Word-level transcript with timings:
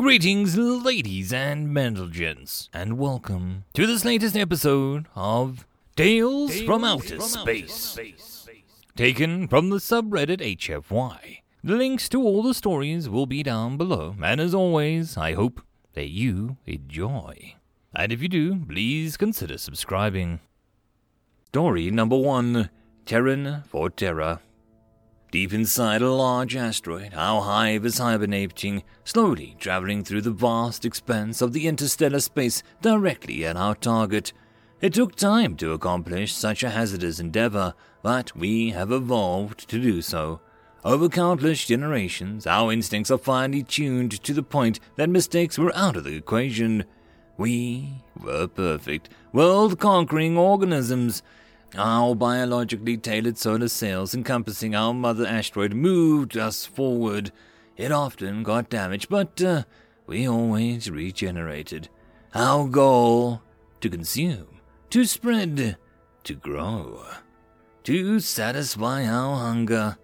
Greetings, 0.00 0.56
ladies 0.56 1.30
and 1.30 2.10
gents, 2.10 2.70
and 2.72 2.96
welcome 2.96 3.64
to 3.74 3.86
this 3.86 4.02
latest 4.02 4.34
episode 4.34 5.04
of 5.14 5.66
Tales, 5.94 6.62
from 6.62 6.84
Outer 6.84 7.20
Space. 7.20 7.98
Taken 8.96 9.46
from 9.46 9.68
the 9.68 9.76
subreddit 9.76 10.40
HFY. 10.40 11.40
The 11.62 11.76
links 11.76 12.08
to 12.08 12.22
all 12.22 12.42
the 12.42 12.54
stories 12.54 13.10
will 13.10 13.26
be 13.26 13.42
down 13.42 13.76
below, 13.76 14.16
and 14.22 14.40
as 14.40 14.54
always, 14.54 15.18
I 15.18 15.34
hope 15.34 15.60
that 15.92 16.08
you 16.08 16.56
enjoy. 16.64 17.56
And 17.94 18.10
if 18.10 18.22
you 18.22 18.28
do, 18.30 18.64
please 18.64 19.18
consider 19.18 19.58
subscribing. 19.58 20.40
Story 21.48 21.90
number 21.90 22.16
one 22.16 22.70
Terran 23.04 23.64
for 23.68 23.90
Terra. 23.90 24.40
Deep 25.30 25.52
inside 25.52 26.02
a 26.02 26.10
large 26.10 26.56
asteroid, 26.56 27.14
our 27.14 27.42
hive 27.42 27.86
is 27.86 27.98
hibernating, 27.98 28.82
slowly 29.04 29.54
traveling 29.60 30.02
through 30.02 30.22
the 30.22 30.32
vast 30.32 30.84
expanse 30.84 31.40
of 31.40 31.52
the 31.52 31.68
interstellar 31.68 32.18
space 32.18 32.64
directly 32.82 33.44
at 33.44 33.56
our 33.56 33.76
target. 33.76 34.32
It 34.80 34.92
took 34.92 35.14
time 35.14 35.54
to 35.58 35.72
accomplish 35.72 36.34
such 36.34 36.64
a 36.64 36.70
hazardous 36.70 37.20
endeavor, 37.20 37.74
but 38.02 38.34
we 38.34 38.70
have 38.70 38.90
evolved 38.90 39.68
to 39.68 39.80
do 39.80 40.02
so. 40.02 40.40
Over 40.84 41.08
countless 41.08 41.64
generations, 41.64 42.44
our 42.44 42.72
instincts 42.72 43.12
are 43.12 43.18
finely 43.18 43.62
tuned 43.62 44.20
to 44.24 44.34
the 44.34 44.42
point 44.42 44.80
that 44.96 45.10
mistakes 45.10 45.58
were 45.58 45.76
out 45.76 45.96
of 45.96 46.02
the 46.02 46.16
equation. 46.16 46.84
We 47.36 48.02
were 48.20 48.48
perfect, 48.48 49.10
world 49.32 49.78
conquering 49.78 50.36
organisms 50.36 51.22
our 51.76 52.14
biologically 52.14 52.96
tailored 52.96 53.38
solar 53.38 53.68
sails 53.68 54.14
encompassing 54.14 54.74
our 54.74 54.92
mother 54.92 55.26
asteroid 55.26 55.72
moved 55.72 56.36
us 56.36 56.66
forward. 56.66 57.30
It 57.76 57.92
often 57.92 58.42
got 58.42 58.68
damaged, 58.68 59.08
but 59.08 59.40
uh, 59.40 59.62
we 60.06 60.28
always 60.28 60.90
regenerated. 60.90 61.88
Our 62.34 62.66
goal 62.66 63.42
to 63.80 63.88
consume, 63.88 64.60
to 64.90 65.04
spread, 65.04 65.76
to 66.24 66.34
grow, 66.34 67.04
to 67.84 68.20
satisfy 68.20 69.06
our 69.06 69.36
hunger. 69.36 69.96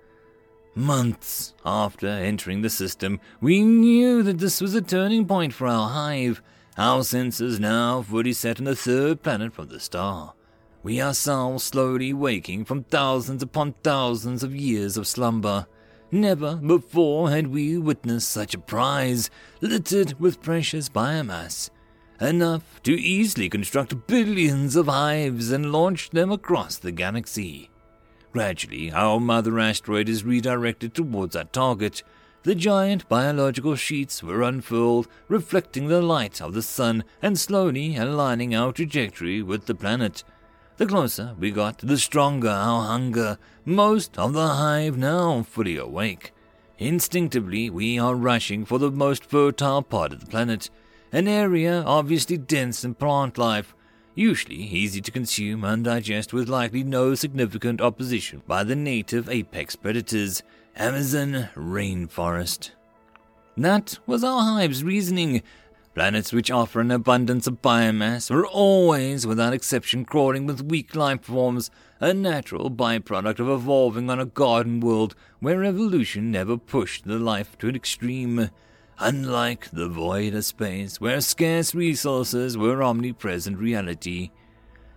Months 0.74 1.54
after 1.64 2.06
entering 2.06 2.62
the 2.62 2.70
system, 2.70 3.18
we 3.40 3.62
knew 3.62 4.22
that 4.22 4.38
this 4.38 4.60
was 4.60 4.74
a 4.74 4.82
turning 4.82 5.26
point 5.26 5.54
for 5.54 5.66
our 5.66 5.88
hive. 5.88 6.42
Our 6.76 7.02
senses 7.02 7.58
now 7.58 8.02
fully 8.02 8.34
set 8.34 8.58
on 8.58 8.64
the 8.64 8.76
third 8.76 9.22
planet 9.22 9.54
from 9.54 9.68
the 9.68 9.80
star 9.80 10.34
we 10.86 11.02
ourselves 11.02 11.64
slowly 11.64 12.12
waking 12.12 12.64
from 12.64 12.84
thousands 12.84 13.42
upon 13.42 13.74
thousands 13.82 14.44
of 14.44 14.54
years 14.54 14.96
of 14.96 15.04
slumber. 15.04 15.66
Never 16.12 16.54
before 16.54 17.28
had 17.28 17.48
we 17.48 17.76
witnessed 17.76 18.30
such 18.30 18.54
a 18.54 18.58
prize, 18.60 19.28
littered 19.60 20.14
with 20.20 20.40
precious 20.40 20.88
biomass, 20.88 21.70
enough 22.20 22.80
to 22.84 22.92
easily 22.92 23.48
construct 23.48 24.06
billions 24.06 24.76
of 24.76 24.86
hives 24.86 25.50
and 25.50 25.72
launch 25.72 26.10
them 26.10 26.30
across 26.30 26.78
the 26.78 26.92
galaxy. 26.92 27.68
Gradually, 28.32 28.92
our 28.92 29.18
mother 29.18 29.58
asteroid 29.58 30.08
is 30.08 30.22
redirected 30.22 30.94
towards 30.94 31.34
our 31.34 31.46
target. 31.46 32.04
The 32.44 32.54
giant 32.54 33.08
biological 33.08 33.74
sheets 33.74 34.22
were 34.22 34.44
unfurled, 34.44 35.08
reflecting 35.26 35.88
the 35.88 36.00
light 36.00 36.40
of 36.40 36.54
the 36.54 36.62
sun 36.62 37.02
and 37.20 37.36
slowly 37.36 37.96
aligning 37.96 38.54
our 38.54 38.70
trajectory 38.70 39.42
with 39.42 39.66
the 39.66 39.74
planet. 39.74 40.22
The 40.76 40.86
closer 40.86 41.34
we 41.38 41.52
got, 41.52 41.78
the 41.78 41.96
stronger 41.96 42.50
our 42.50 42.86
hunger. 42.86 43.38
Most 43.64 44.18
of 44.18 44.34
the 44.34 44.46
hive 44.46 44.98
now 44.98 45.42
fully 45.42 45.78
awake. 45.78 46.34
Instinctively, 46.78 47.70
we 47.70 47.98
are 47.98 48.14
rushing 48.14 48.66
for 48.66 48.78
the 48.78 48.90
most 48.90 49.24
fertile 49.24 49.80
part 49.80 50.12
of 50.12 50.20
the 50.20 50.26
planet, 50.26 50.68
an 51.12 51.28
area 51.28 51.82
obviously 51.86 52.36
dense 52.36 52.84
in 52.84 52.94
plant 52.94 53.38
life, 53.38 53.74
usually 54.14 54.56
easy 54.56 55.00
to 55.00 55.10
consume 55.10 55.64
and 55.64 55.84
digest 55.84 56.34
with 56.34 56.48
likely 56.48 56.82
no 56.82 57.14
significant 57.14 57.80
opposition 57.80 58.42
by 58.46 58.62
the 58.62 58.76
native 58.76 59.30
apex 59.30 59.76
predators, 59.76 60.42
Amazon 60.76 61.48
rainforest. 61.54 62.72
That 63.56 63.98
was 64.06 64.22
our 64.22 64.42
hive's 64.42 64.84
reasoning, 64.84 65.42
Planets 65.96 66.30
which 66.30 66.50
offer 66.50 66.82
an 66.82 66.90
abundance 66.90 67.46
of 67.46 67.62
biomass 67.62 68.30
are 68.30 68.44
always, 68.44 69.26
without 69.26 69.54
exception, 69.54 70.04
crawling 70.04 70.44
with 70.44 70.60
weak 70.60 70.94
life 70.94 71.22
forms, 71.22 71.70
a 72.00 72.12
natural 72.12 72.70
byproduct 72.70 73.38
of 73.38 73.48
evolving 73.48 74.10
on 74.10 74.20
a 74.20 74.26
garden 74.26 74.80
world 74.80 75.14
where 75.40 75.64
evolution 75.64 76.30
never 76.30 76.58
pushed 76.58 77.06
the 77.06 77.18
life 77.18 77.56
to 77.56 77.68
an 77.68 77.74
extreme. 77.74 78.50
Unlike 78.98 79.70
the 79.70 79.88
void 79.88 80.34
of 80.34 80.44
space, 80.44 81.00
where 81.00 81.22
scarce 81.22 81.74
resources 81.74 82.58
were 82.58 82.82
omnipresent 82.82 83.56
reality. 83.56 84.32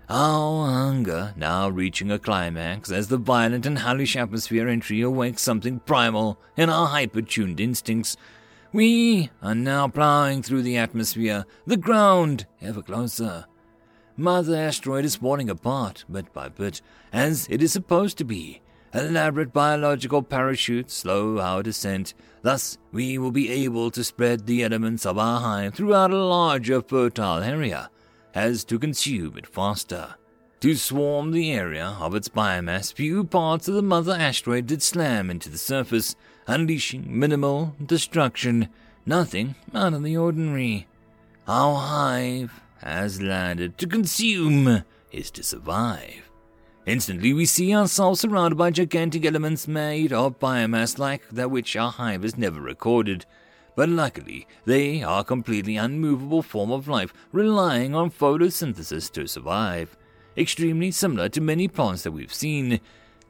Our 0.09 0.67
hunger 0.67 1.33
now 1.37 1.69
reaching 1.69 2.11
a 2.11 2.19
climax 2.19 2.91
as 2.91 3.07
the 3.07 3.17
violent 3.17 3.65
and 3.65 3.79
hellish 3.79 4.17
atmosphere 4.17 4.67
entry 4.67 4.99
awakes 4.99 5.43
something 5.43 5.79
primal 5.79 6.37
in 6.57 6.69
our 6.69 6.87
hyper-tuned 6.87 7.61
instincts 7.61 8.17
we 8.71 9.29
are 9.41 9.55
now 9.55 9.87
plowing 9.87 10.43
through 10.43 10.61
the 10.61 10.77
atmosphere, 10.77 11.45
the 11.65 11.77
ground 11.77 12.45
ever 12.61 12.81
closer. 12.81 13.45
Mother 14.15 14.55
asteroid 14.55 15.05
is 15.05 15.15
falling 15.15 15.49
apart, 15.49 16.05
bit 16.11 16.31
by 16.33 16.49
bit, 16.49 16.81
as 17.13 17.47
it 17.49 17.63
is 17.63 17.71
supposed 17.71 18.17
to 18.17 18.25
be. 18.25 18.61
Elaborate 18.93 19.53
biological 19.53 20.21
parachutes 20.21 20.93
slow 20.93 21.39
our 21.39 21.63
descent. 21.63 22.13
Thus, 22.41 22.77
we 22.91 23.17
will 23.17 23.31
be 23.31 23.49
able 23.49 23.91
to 23.91 24.03
spread 24.03 24.45
the 24.45 24.63
elements 24.63 25.05
of 25.05 25.17
our 25.17 25.39
hive 25.39 25.75
throughout 25.75 26.11
a 26.11 26.23
larger 26.23 26.81
fertile 26.81 27.41
area, 27.41 27.89
as 28.33 28.63
to 28.65 28.79
consume 28.79 29.37
it 29.37 29.47
faster. 29.47 30.15
To 30.61 30.75
swarm 30.75 31.31
the 31.31 31.53
area 31.53 31.95
of 32.01 32.13
its 32.13 32.27
biomass, 32.27 32.91
few 32.91 33.23
parts 33.23 33.69
of 33.69 33.75
the 33.75 33.81
mother 33.81 34.11
asteroid 34.11 34.67
did 34.67 34.83
slam 34.83 35.29
into 35.29 35.49
the 35.49 35.57
surface, 35.57 36.17
unleashing 36.47 37.05
minimal 37.07 37.75
destruction, 37.85 38.67
nothing 39.05 39.55
out 39.73 39.93
of 39.93 40.03
the 40.03 40.17
ordinary. 40.17 40.85
Our 41.47 41.79
hive 41.79 42.59
has 42.79 43.21
landed. 43.21 43.77
To 43.77 43.87
consume 43.87 44.83
is 45.13 45.31
to 45.31 45.43
survive. 45.43 46.29
Instantly, 46.85 47.31
we 47.31 47.45
see 47.45 47.73
ourselves 47.73 48.19
surrounded 48.19 48.57
by 48.57 48.71
gigantic 48.71 49.25
elements 49.25 49.65
made 49.65 50.11
of 50.11 50.39
biomass 50.39 50.99
like 50.99 51.29
that 51.29 51.51
which 51.51 51.77
our 51.77 51.91
hive 51.93 52.23
has 52.23 52.37
never 52.37 52.59
recorded. 52.59 53.25
But 53.77 53.87
luckily, 53.87 54.45
they 54.65 55.03
are 55.03 55.21
a 55.21 55.23
completely 55.23 55.77
unmovable 55.77 56.41
form 56.41 56.69
of 56.69 56.89
life, 56.89 57.13
relying 57.31 57.95
on 57.95 58.11
photosynthesis 58.11 59.09
to 59.13 59.25
survive. 59.25 59.95
Extremely 60.39 60.89
similar 60.89 61.29
to 61.29 61.41
many 61.41 61.67
plants 61.67 62.03
that 62.03 62.13
we've 62.13 62.33
seen, 62.33 62.79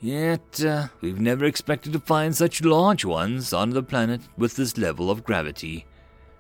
Yet, 0.02 0.64
uh, 0.64 0.88
we've 1.02 1.20
never 1.20 1.44
expected 1.44 1.92
to 1.92 2.00
find 2.00 2.34
such 2.34 2.64
large 2.64 3.04
ones 3.04 3.52
on 3.52 3.72
the 3.72 3.84
planet 3.84 4.22
with 4.38 4.56
this 4.56 4.78
level 4.78 5.12
of 5.12 5.26
gravity. 5.26 5.86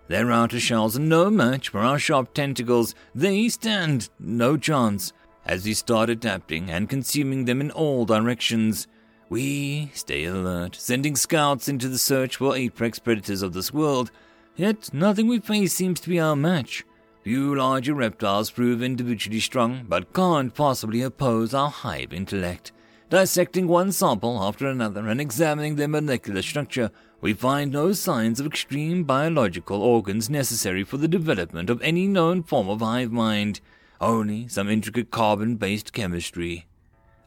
Their 0.08 0.32
outer 0.32 0.62
shells 0.62 0.98
are 0.98 1.02
no 1.02 1.30
match 1.30 1.68
for 1.68 1.80
our 1.80 2.00
sharp 2.00 2.34
tentacles. 2.34 2.96
They 3.14 3.50
stand 3.50 4.10
no 4.18 4.56
chance 4.56 5.12
as 5.46 5.66
we 5.66 5.74
start 5.74 6.10
adapting 6.10 6.70
and 6.72 6.90
consuming 6.90 7.46
them 7.46 7.60
in 7.60 7.70
all 7.72 8.06
directions. 8.06 8.88
We 9.28 9.92
stay 9.94 10.24
alert, 10.24 10.76
sending 10.76 11.18
scouts 11.18 11.68
into 11.68 11.90
the 11.90 11.98
search 11.98 12.38
for 12.38 12.56
apex 12.56 12.98
predators 12.98 13.42
of 13.42 13.52
this 13.52 13.74
world. 13.74 14.10
Yet 14.56 14.94
nothing 14.94 15.28
we 15.28 15.40
face 15.40 15.74
seems 15.74 16.00
to 16.00 16.10
be 16.10 16.20
our 16.20 16.36
match. 16.36 16.86
Few 17.30 17.54
larger 17.54 17.94
reptiles 17.94 18.50
prove 18.50 18.82
individually 18.82 19.40
strong, 19.40 19.86
but 19.88 20.14
can't 20.14 20.52
possibly 20.52 21.04
oppose 21.04 21.54
our 21.54 21.70
hive 21.70 22.12
intellect. 22.12 22.72
Dissecting 23.12 23.68
one 23.68 23.92
sample 23.92 24.42
after 24.42 24.66
another 24.66 25.08
and 25.08 25.22
examining 25.22 25.76
their 25.76 25.88
molecular 25.88 26.42
structure, 26.42 26.90
we 27.22 27.34
find 27.34 27.72
no 27.72 27.94
signs 27.94 28.40
of 28.40 28.48
extreme 28.48 29.04
biological 29.04 29.80
organs 29.80 30.28
necessary 30.28 30.84
for 30.84 30.98
the 30.98 31.08
development 31.08 31.70
of 31.70 31.80
any 31.84 32.08
known 32.08 32.42
form 32.42 32.68
of 32.68 32.82
hive 32.82 33.12
mind, 33.12 33.62
only 34.02 34.48
some 34.48 34.68
intricate 34.68 35.12
carbon 35.12 35.56
based 35.56 35.94
chemistry. 35.94 36.66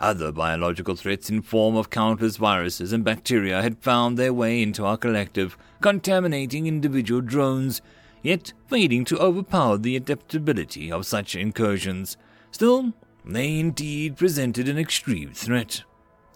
Other 0.01 0.33
biological 0.33 0.97
threats 0.97 1.31
in 1.31 1.43
form 1.43 1.77
of 1.77 1.91
countless 1.91 2.39
viruses 2.39 2.93
and 2.93 3.05
bacteria 3.05 3.63
had 3.63 3.79
found 3.79 4.19
their 4.19 4.33
way 4.33 4.63
into 4.63 4.85
our 4.85 4.97
collective, 4.97 5.57
contaminating 5.81 6.67
individual 6.67 7.21
drones, 7.21 7.81
yet 8.23 8.53
failing 8.69 9.05
to 9.05 9.19
overpower 9.19 9.77
the 9.77 9.97
adaptability 9.97 10.91
of 10.91 11.07
such 11.07 11.35
incursions. 11.35 12.17
Still, 12.51 12.93
they 13.25 13.59
indeed 13.59 14.17
presented 14.17 14.69
an 14.69 14.79
extreme 14.79 15.33
threat. 15.33 15.83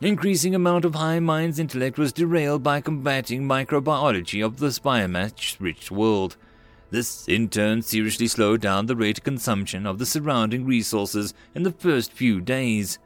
Increasing 0.01 0.55
amount 0.55 0.85
of 0.85 0.95
high 0.95 1.21
Mind's 1.21 1.59
intellect 1.59 1.99
was 1.99 2.13
derailed 2.13 2.63
by 2.63 2.83
combating 2.83 3.43
microbiology 3.43 4.45
of 4.45 4.59
this 4.59 4.79
biomass-rich 4.79 5.91
world. 5.91 6.37
This, 6.91 7.27
in 7.27 7.49
turn, 7.49 7.83
seriously 7.83 8.29
slowed 8.29 8.61
down 8.61 8.87
the 8.87 8.95
rate 8.95 9.19
of 9.19 9.25
consumption 9.25 9.87
of 9.87 9.99
the 9.99 10.07
surrounding 10.07 10.67
resources 10.67 11.35
in 11.55 11.63
the 11.63 11.73
first 11.73 12.13
few 12.13 12.41
days. 12.41 12.99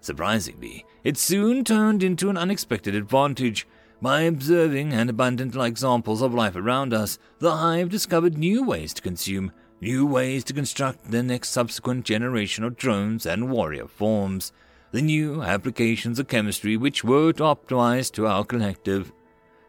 Surprisingly, 0.00 0.86
it 1.02 1.18
soon 1.18 1.64
turned 1.64 2.02
into 2.02 2.30
an 2.30 2.38
unexpected 2.38 2.94
advantage. 2.94 3.66
By 4.02 4.22
observing 4.22 4.92
and 4.92 5.08
abundant 5.08 5.56
examples 5.56 6.20
of 6.20 6.34
life 6.34 6.54
around 6.54 6.92
us, 6.92 7.18
the 7.38 7.56
hive 7.56 7.88
discovered 7.88 8.36
new 8.36 8.62
ways 8.62 8.92
to 8.94 9.02
consume, 9.02 9.52
new 9.80 10.04
ways 10.04 10.44
to 10.44 10.52
construct 10.52 11.10
the 11.10 11.22
next 11.22 11.48
subsequent 11.48 12.04
generation 12.04 12.62
of 12.62 12.76
drones 12.76 13.24
and 13.24 13.50
warrior 13.50 13.86
forms, 13.86 14.52
the 14.92 15.00
new 15.00 15.42
applications 15.42 16.18
of 16.18 16.28
chemistry 16.28 16.76
which 16.76 17.04
were 17.04 17.32
to 17.32 17.42
optimize 17.42 18.12
to 18.12 18.26
our 18.26 18.44
collective. 18.44 19.12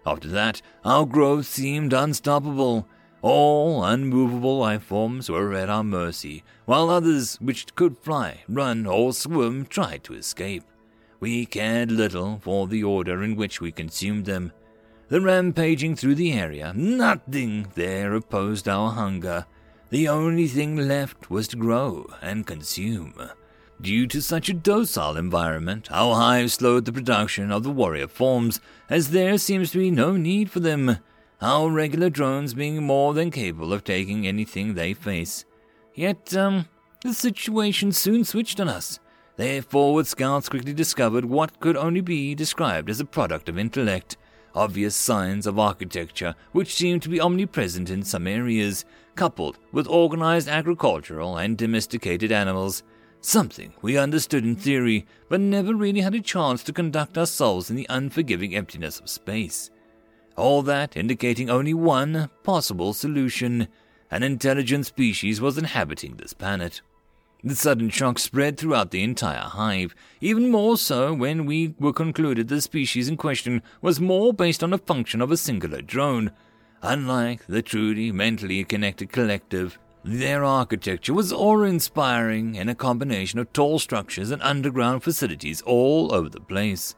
After 0.05 0.27
that, 0.27 0.61
our 0.83 1.05
growth 1.05 1.45
seemed 1.45 1.93
unstoppable. 1.93 2.85
All 3.21 3.83
unmovable 3.83 4.59
life 4.59 4.83
forms 4.83 5.29
were 5.29 5.53
at 5.53 5.69
our 5.69 5.85
mercy, 5.85 6.43
while 6.65 6.89
others 6.89 7.37
which 7.37 7.73
could 7.75 7.97
fly, 7.97 8.43
run, 8.49 8.85
or 8.85 9.13
swim 9.13 9.65
tried 9.65 10.03
to 10.03 10.13
escape. 10.13 10.63
We 11.19 11.45
cared 11.45 11.91
little 11.91 12.39
for 12.41 12.67
the 12.67 12.83
order 12.83 13.23
in 13.23 13.35
which 13.35 13.59
we 13.59 13.71
consumed 13.71 14.25
them. 14.25 14.51
The 15.09 15.21
rampaging 15.21 15.95
through 15.95 16.15
the 16.15 16.33
area, 16.33 16.73
nothing 16.75 17.67
there 17.75 18.13
opposed 18.13 18.67
our 18.67 18.91
hunger. 18.91 19.45
The 19.89 20.09
only 20.09 20.47
thing 20.47 20.75
left 20.75 21.29
was 21.29 21.47
to 21.49 21.57
grow 21.57 22.07
and 22.21 22.45
consume. 22.45 23.13
Due 23.79 24.07
to 24.07 24.21
such 24.21 24.49
a 24.49 24.53
docile 24.53 25.17
environment, 25.17 25.87
our 25.91 26.15
hive 26.15 26.51
slowed 26.51 26.85
the 26.85 26.91
production 26.91 27.51
of 27.51 27.63
the 27.63 27.71
warrior 27.71 28.07
forms, 28.07 28.59
as 28.89 29.11
there 29.11 29.37
seems 29.37 29.71
to 29.71 29.77
be 29.77 29.91
no 29.91 30.17
need 30.17 30.51
for 30.51 30.59
them, 30.59 30.97
our 31.41 31.69
regular 31.69 32.09
drones 32.09 32.53
being 32.53 32.83
more 32.83 33.13
than 33.13 33.31
capable 33.31 33.71
of 33.71 33.83
taking 33.83 34.27
anything 34.27 34.73
they 34.73 34.93
face. 34.93 35.45
Yet, 35.93 36.35
um, 36.35 36.65
the 37.03 37.13
situation 37.13 37.91
soon 37.91 38.23
switched 38.23 38.59
on 38.59 38.67
us. 38.67 38.99
Their 39.37 39.61
forward 39.61 40.07
scouts 40.07 40.49
quickly 40.49 40.73
discovered 40.73 41.23
what 41.23 41.59
could 41.59 41.77
only 41.77 42.01
be 42.01 42.33
described 42.33 42.89
as 42.89 42.99
a 42.99 43.05
product 43.05 43.47
of 43.47 43.57
intellect, 43.59 44.17
obvious 44.55 44.95
signs 44.95 45.45
of 45.45 45.59
architecture 45.59 46.33
which 46.53 46.73
seemed 46.73 47.03
to 47.03 47.09
be 47.09 47.21
omnipresent 47.21 47.91
in 47.91 48.01
some 48.01 48.25
areas, 48.25 48.83
coupled 49.15 49.59
with 49.71 49.87
organized 49.87 50.47
agricultural 50.47 51.37
and 51.37 51.55
domesticated 51.55 52.31
animals. 52.31 52.81
Something 53.21 53.73
we 53.83 53.95
understood 53.95 54.43
in 54.43 54.55
theory, 54.55 55.05
but 55.29 55.39
never 55.39 55.75
really 55.75 56.01
had 56.01 56.15
a 56.15 56.21
chance 56.21 56.63
to 56.63 56.73
conduct 56.73 57.15
ourselves 57.15 57.69
in 57.69 57.75
the 57.75 57.87
unforgiving 57.89 58.55
emptiness 58.55 58.99
of 58.99 59.07
space. 59.07 59.69
All 60.35 60.63
that 60.63 60.97
indicating 60.97 61.47
only 61.47 61.75
one 61.75 62.31
possible 62.41 62.91
solution 62.91 63.67
an 64.09 64.23
intelligent 64.23 64.87
species 64.87 65.41
was 65.41 65.59
inhabiting 65.59 66.15
this 66.15 66.33
planet. 66.33 66.81
The 67.43 67.55
sudden 67.55 67.89
shock 67.89 68.17
spread 68.17 68.57
throughout 68.57 68.89
the 68.89 69.03
entire 69.03 69.43
hive, 69.43 69.93
even 70.19 70.49
more 70.49 70.75
so 70.75 71.13
when 71.13 71.45
we 71.45 71.75
were 71.79 71.93
concluded 71.93 72.47
the 72.47 72.61
species 72.61 73.07
in 73.07 73.15
question 73.15 73.61
was 73.79 73.99
more 73.99 74.33
based 74.33 74.63
on 74.63 74.73
a 74.73 74.79
function 74.79 75.21
of 75.21 75.31
a 75.31 75.37
singular 75.37 75.81
drone. 75.81 76.31
Unlike 76.81 77.45
the 77.45 77.61
truly 77.61 78.11
mentally 78.11 78.63
connected 78.63 79.11
collective, 79.11 79.77
their 80.03 80.43
architecture 80.43 81.13
was 81.13 81.31
awe-inspiring 81.31 82.55
in 82.55 82.69
a 82.69 82.75
combination 82.75 83.39
of 83.39 83.53
tall 83.53 83.77
structures 83.77 84.31
and 84.31 84.41
underground 84.41 85.03
facilities 85.03 85.61
all 85.61 86.13
over 86.13 86.29
the 86.29 86.39
place. 86.39 86.95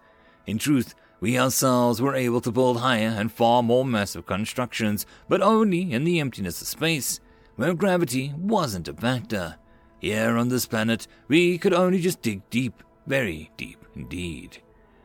In 0.47 0.57
truth, 0.57 0.95
we 1.19 1.37
ourselves 1.37 2.01
were 2.01 2.15
able 2.15 2.39
to 2.41 2.51
build 2.51 2.79
higher 2.79 3.13
and 3.17 3.31
far 3.31 3.61
more 3.61 3.83
massive 3.83 4.25
constructions, 4.25 5.05
but 5.27 5.41
only 5.41 5.91
in 5.91 6.05
the 6.05 6.19
emptiness 6.19 6.61
of 6.61 6.67
space, 6.67 7.19
where 7.57 7.73
gravity 7.73 8.33
wasn't 8.37 8.87
a 8.87 8.93
factor. 8.93 9.57
Here 9.99 10.37
on 10.37 10.49
this 10.49 10.65
planet, 10.65 11.07
we 11.27 11.57
could 11.57 11.73
only 11.73 11.99
just 11.99 12.21
dig 12.21 12.41
deep, 12.49 12.83
very 13.05 13.51
deep 13.57 13.83
indeed. 13.95 14.59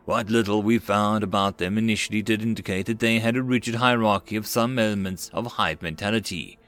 What 0.05 0.29
little 0.29 0.62
we 0.62 0.79
found 0.79 1.25
about 1.25 1.58
them 1.58 1.79
initially 1.79 2.23
did 2.23 2.43
indicate 2.43 2.87
that 2.87 2.99
they 2.99 3.19
had 3.19 3.37
a 3.37 3.43
rigid 3.43 3.76
hierarchy 3.76 4.37
of 4.37 4.46
some 4.46 4.79
elements 4.79 5.31
of 5.32 5.52
hive 5.52 5.81
mentality. 5.82 6.58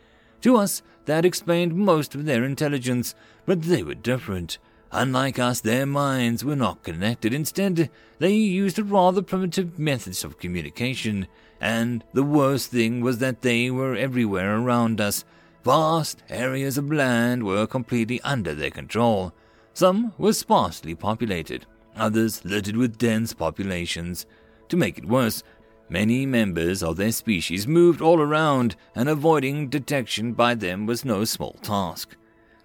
To 0.41 0.57
us, 0.57 0.83
that 1.05 1.25
explained 1.25 1.75
most 1.75 2.15
of 2.15 2.25
their 2.25 2.45
intelligence, 2.45 3.15
but 3.45 3.63
they 3.63 3.83
were 3.83 3.95
different. 3.95 4.59
Unlike 4.91 5.39
us, 5.39 5.61
their 5.61 5.87
minds 5.87 6.45
were 6.45 6.57
not 6.57 6.83
connected. 6.83 7.35
Instead, 7.35 7.91
they 8.19 8.33
used 8.33 8.79
rather 8.79 9.23
primitive 9.23 9.79
methods 9.79 10.25
of 10.25 10.39
communication, 10.39 11.27
and 11.61 12.05
the 12.13 12.23
worst 12.23 12.71
thing 12.71 13.01
was 13.01 13.19
that 13.19 13.43
they 13.43 13.71
were 13.71 13.95
everywhere 13.95 14.57
around 14.57 15.01
us, 15.01 15.25
Vast 15.67 16.23
areas 16.29 16.79
of 16.79 16.93
land 16.93 17.43
were 17.43 17.67
completely 17.67 18.21
under 18.21 18.55
their 18.55 18.71
control. 18.71 19.33
Some 19.75 20.13
were 20.17 20.33
sparsely 20.33 20.95
populated, 20.95 21.67
others 21.97 22.45
littered 22.45 22.77
with 22.77 22.99
dense 22.99 23.35
populations. 23.35 24.27
To 24.69 24.77
make 24.77 24.97
it 24.97 25.09
worse, 25.09 25.43
many 25.89 26.25
members 26.25 26.85
of 26.85 26.97
their 26.97 27.11
species 27.11 27.67
moved 27.67 28.01
all 28.01 28.21
around, 28.21 28.77
and 28.95 29.09
avoiding 29.09 29.69
detection 29.69 30.35
by 30.35 30.55
them 30.55 30.87
was 30.87 31.05
no 31.05 31.25
small 31.25 31.55
task. 31.63 32.15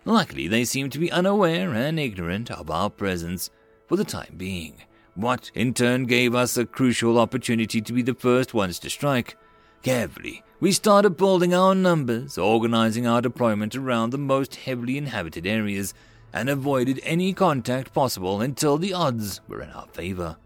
Luckily, 0.05 0.47
they 0.47 0.63
seemed 0.63 0.91
to 0.91 0.99
be 0.99 1.11
unaware 1.11 1.73
and 1.73 1.99
ignorant 1.99 2.51
of 2.51 2.69
our 2.69 2.91
presence 2.91 3.49
for 3.87 3.95
the 3.95 4.05
time 4.05 4.35
being, 4.37 4.75
what 5.15 5.49
in 5.55 5.73
turn 5.73 6.05
gave 6.05 6.35
us 6.35 6.55
a 6.55 6.67
crucial 6.67 7.17
opportunity 7.17 7.81
to 7.81 7.93
be 7.93 8.03
the 8.03 8.13
first 8.13 8.53
ones 8.53 8.77
to 8.77 8.91
strike. 8.91 9.37
Carefully, 9.81 10.43
we 10.61 10.71
started 10.71 11.17
building 11.17 11.55
our 11.55 11.73
numbers, 11.73 12.37
organizing 12.37 13.07
our 13.07 13.19
deployment 13.19 13.75
around 13.75 14.11
the 14.11 14.17
most 14.19 14.55
heavily 14.57 14.95
inhabited 14.95 15.47
areas, 15.47 15.91
and 16.31 16.49
avoided 16.49 17.01
any 17.03 17.33
contact 17.33 17.91
possible 17.93 18.41
until 18.41 18.77
the 18.77 18.93
odds 18.93 19.41
were 19.47 19.63
in 19.63 19.71
our 19.71 19.87
favor. 19.87 20.37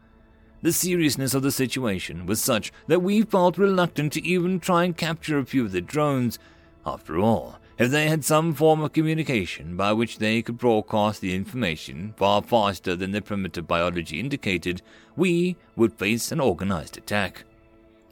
The 0.61 0.71
seriousness 0.71 1.33
of 1.33 1.43
the 1.43 1.51
situation 1.51 2.25
was 2.25 2.41
such 2.41 2.71
that 2.87 3.01
we 3.01 3.23
felt 3.23 3.57
reluctant 3.57 4.13
to 4.13 4.25
even 4.25 4.61
try 4.61 4.85
and 4.85 4.95
capture 4.95 5.37
a 5.37 5.45
few 5.45 5.65
of 5.65 5.73
the 5.73 5.81
drones. 5.81 6.39
After 6.85 7.19
all, 7.19 7.59
if 7.77 7.91
they 7.91 8.07
had 8.07 8.23
some 8.23 8.53
form 8.53 8.79
of 8.79 8.93
communication 8.93 9.75
by 9.75 9.91
which 9.91 10.19
they 10.19 10.41
could 10.41 10.57
broadcast 10.57 11.19
the 11.19 11.35
information 11.35 12.13
far 12.15 12.41
faster 12.41 12.95
than 12.95 13.11
the 13.11 13.21
primitive 13.21 13.67
biology 13.67 14.21
indicated, 14.21 14.81
we 15.17 15.57
would 15.75 15.91
face 15.91 16.31
an 16.31 16.39
organized 16.39 16.97
attack. 16.97 17.43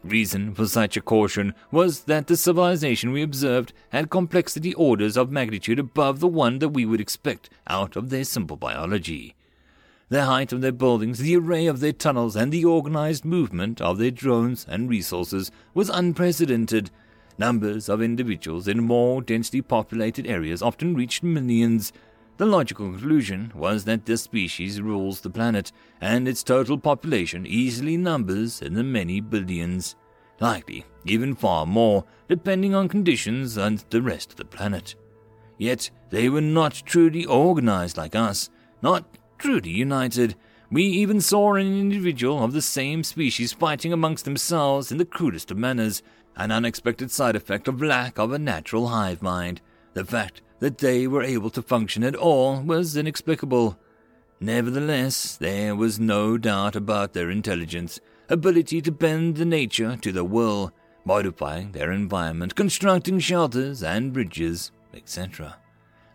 Reason 0.03 0.53
for 0.53 0.67
such 0.67 0.97
a 0.97 1.01
caution 1.01 1.53
was 1.71 2.01
that 2.01 2.27
the 2.27 2.35
civilization 2.35 3.13
we 3.13 3.21
observed 3.21 3.71
had 3.89 4.09
complexity 4.09 4.73
orders 4.73 5.15
of 5.15 5.31
magnitude 5.31 5.79
above 5.79 6.19
the 6.19 6.27
one 6.27 6.59
that 6.59 6.69
we 6.69 6.85
would 6.85 6.99
expect 6.99 7.49
out 7.67 7.95
of 7.95 8.09
their 8.09 8.25
simple 8.25 8.57
biology. 8.57 9.33
The 10.09 10.25
height 10.25 10.51
of 10.51 10.59
their 10.59 10.73
buildings, 10.73 11.19
the 11.19 11.37
array 11.37 11.67
of 11.67 11.79
their 11.79 11.93
tunnels, 11.93 12.35
and 12.35 12.51
the 12.51 12.65
organized 12.65 13.23
movement 13.23 13.79
of 13.79 13.97
their 13.97 14.11
drones 14.11 14.65
and 14.67 14.89
resources 14.89 15.51
was 15.73 15.89
unprecedented. 15.89 16.91
Numbers 17.37 17.87
of 17.87 18.01
individuals 18.01 18.67
in 18.67 18.83
more 18.83 19.21
densely 19.21 19.61
populated 19.61 20.27
areas 20.27 20.61
often 20.61 20.95
reached 20.95 21.23
millions. 21.23 21.93
The 22.37 22.45
logical 22.47 22.89
conclusion 22.89 23.51
was 23.53 23.85
that 23.85 24.05
this 24.05 24.23
species 24.23 24.81
rules 24.81 25.21
the 25.21 25.29
planet, 25.29 25.71
and 26.01 26.27
its 26.27 26.43
total 26.43 26.77
population 26.77 27.45
easily 27.45 27.95
numbers 27.95 28.61
in 28.61 28.73
the 28.73 28.83
many 28.83 29.21
billions. 29.21 29.95
Likely, 30.39 30.83
even 31.05 31.35
far 31.35 31.65
more, 31.67 32.05
depending 32.27 32.73
on 32.73 32.89
conditions 32.89 33.55
and 33.55 33.85
the 33.91 34.01
rest 34.01 34.31
of 34.31 34.37
the 34.37 34.45
planet. 34.45 34.95
Yet 35.59 35.91
they 36.09 36.27
were 36.27 36.41
not 36.41 36.81
truly 36.85 37.23
organized 37.23 37.97
like 37.97 38.15
us, 38.15 38.49
not 38.81 39.05
truly 39.37 39.69
united. 39.69 40.35
We 40.71 40.83
even 40.85 41.21
saw 41.21 41.53
an 41.53 41.67
individual 41.67 42.43
of 42.43 42.53
the 42.53 42.63
same 42.63 43.03
species 43.03 43.53
fighting 43.53 43.93
amongst 43.93 44.25
themselves 44.25 44.91
in 44.91 44.97
the 44.97 45.05
crudest 45.05 45.51
of 45.51 45.57
manners, 45.57 46.01
an 46.35 46.51
unexpected 46.51 47.11
side 47.11 47.35
effect 47.35 47.67
of 47.67 47.81
lack 47.81 48.17
of 48.17 48.33
a 48.33 48.39
natural 48.39 48.87
hive 48.87 49.21
mind. 49.21 49.61
The 49.93 50.03
fact 50.03 50.41
that 50.59 50.77
they 50.77 51.07
were 51.07 51.23
able 51.23 51.49
to 51.49 51.61
function 51.61 52.03
at 52.03 52.15
all 52.15 52.61
was 52.61 52.95
inexplicable. 52.95 53.77
Nevertheless, 54.39 55.35
there 55.35 55.75
was 55.75 55.99
no 55.99 56.37
doubt 56.37 56.75
about 56.75 57.13
their 57.13 57.29
intelligence, 57.29 57.99
ability 58.29 58.81
to 58.81 58.91
bend 58.91 59.37
the 59.37 59.45
nature 59.45 59.95
to 59.97 60.11
their 60.11 60.23
will, 60.23 60.71
modifying 61.05 61.71
their 61.71 61.91
environment, 61.91 62.55
constructing 62.55 63.19
shelters 63.19 63.83
and 63.83 64.13
bridges, 64.13 64.71
etc. 64.93 65.57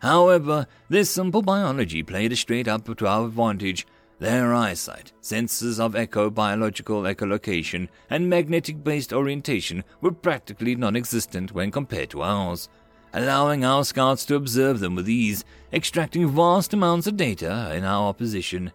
However, 0.00 0.66
this 0.88 1.10
simple 1.10 1.42
biology 1.42 2.02
played 2.02 2.32
a 2.32 2.36
straight 2.36 2.68
up 2.68 2.96
to 2.96 3.06
our 3.06 3.26
advantage. 3.26 3.86
Their 4.20 4.52
eyesight, 4.52 5.12
senses 5.20 5.78
of 5.78 5.94
echo-biological 5.94 7.02
echolocation, 7.02 7.88
and 8.10 8.28
magnetic-based 8.28 9.12
orientation 9.12 9.84
were 10.00 10.12
practically 10.12 10.74
non-existent 10.74 11.52
when 11.52 11.70
compared 11.70 12.10
to 12.10 12.22
ours 12.22 12.68
allowing 13.12 13.64
our 13.64 13.84
scouts 13.84 14.24
to 14.26 14.34
observe 14.34 14.80
them 14.80 14.94
with 14.94 15.08
ease, 15.08 15.44
extracting 15.72 16.28
vast 16.28 16.72
amounts 16.72 17.06
of 17.06 17.16
data 17.16 17.72
in 17.74 17.84
our 17.84 18.08
opposition. 18.08 18.72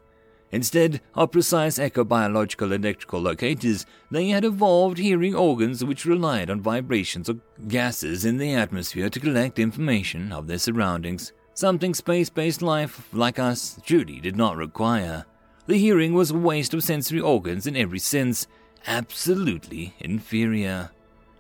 Instead 0.52 1.02
of 1.16 1.32
precise 1.32 1.80
echobiological 1.80 2.72
electrical 2.72 3.20
locators, 3.20 3.88
they 4.12 4.30
had 4.30 4.46
evolved 4.46 5.00
hearing 5.00 5.34
organs 5.34 5.84
which 5.84 6.06
relied 6.06 6.50
on 6.50 6.62
vibrations 6.62 7.28
of 7.28 7.42
gases 7.68 8.24
in 8.24 8.38
the 8.38 8.54
atmosphere 8.54 9.10
to 9.10 9.20
collect 9.20 9.58
information 9.58 10.32
of 10.32 10.46
their 10.46 10.60
surroundings, 10.60 11.34
something 11.56 11.96
space 11.96 12.30
based 12.30 12.62
life 12.62 13.08
like 13.14 13.40
us 13.40 13.80
truly 13.84 14.20
did 14.20 14.36
not 14.36 14.56
require. 14.56 15.26
The 15.66 15.78
hearing 15.78 16.14
was 16.14 16.30
a 16.30 16.38
waste 16.38 16.76
of 16.76 16.84
sensory 16.84 17.20
organs 17.20 17.66
in 17.66 17.76
every 17.76 18.00
sense, 18.00 18.46
absolutely 18.86 19.96
inferior. 20.00 20.92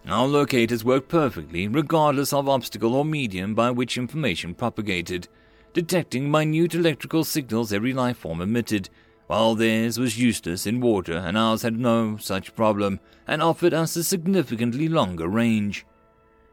Our 0.05 0.27
locators 0.27 0.83
worked 0.83 1.07
perfectly, 1.07 1.67
regardless 1.67 2.33
of 2.33 2.49
obstacle 2.49 2.93
or 2.93 3.05
medium 3.05 3.55
by 3.55 3.71
which 3.71 3.97
information 3.97 4.53
propagated, 4.53 5.29
detecting 5.73 6.29
minute 6.29 6.75
electrical 6.75 7.23
signals 7.23 7.71
every 7.71 7.93
life 7.93 8.17
form 8.17 8.41
emitted, 8.41 8.89
while 9.27 9.55
theirs 9.55 9.97
was 9.97 10.19
useless 10.19 10.67
in 10.67 10.81
water 10.81 11.13
and 11.13 11.37
ours 11.37 11.61
had 11.61 11.79
no 11.79 12.17
such 12.17 12.53
problem 12.53 12.99
and 13.25 13.41
offered 13.41 13.73
us 13.73 13.95
a 13.95 14.03
significantly 14.03 14.89
longer 14.89 15.29
range. 15.29 15.85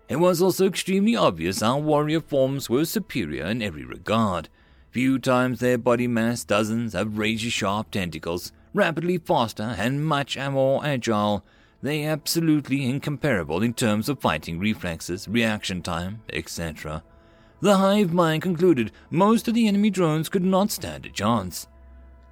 It 0.08 0.16
was 0.16 0.40
also 0.40 0.66
extremely 0.66 1.16
obvious 1.16 1.60
our 1.60 1.78
warrior 1.78 2.20
forms 2.20 2.70
were 2.70 2.84
superior 2.84 3.46
in 3.46 3.62
every 3.62 3.84
regard. 3.84 4.48
Few 4.90 5.18
times 5.18 5.58
their 5.58 5.78
body 5.78 6.06
mass, 6.06 6.44
dozens 6.44 6.94
of 6.94 7.18
razor 7.18 7.50
sharp 7.50 7.90
tentacles, 7.90 8.52
rapidly 8.72 9.18
faster 9.18 9.74
and 9.76 10.04
much 10.04 10.38
more 10.38 10.84
agile, 10.84 11.44
they 11.82 12.04
absolutely 12.04 12.84
incomparable 12.84 13.62
in 13.62 13.72
terms 13.72 14.08
of 14.08 14.20
fighting 14.20 14.58
reflexes, 14.58 15.28
reaction 15.28 15.82
time, 15.82 16.22
etc. 16.32 17.02
The 17.60 17.76
hive 17.76 18.12
mind 18.12 18.42
concluded 18.42 18.92
most 19.10 19.48
of 19.48 19.54
the 19.54 19.68
enemy 19.68 19.90
drones 19.90 20.28
could 20.28 20.44
not 20.44 20.70
stand 20.70 21.06
a 21.06 21.10
chance. 21.10 21.66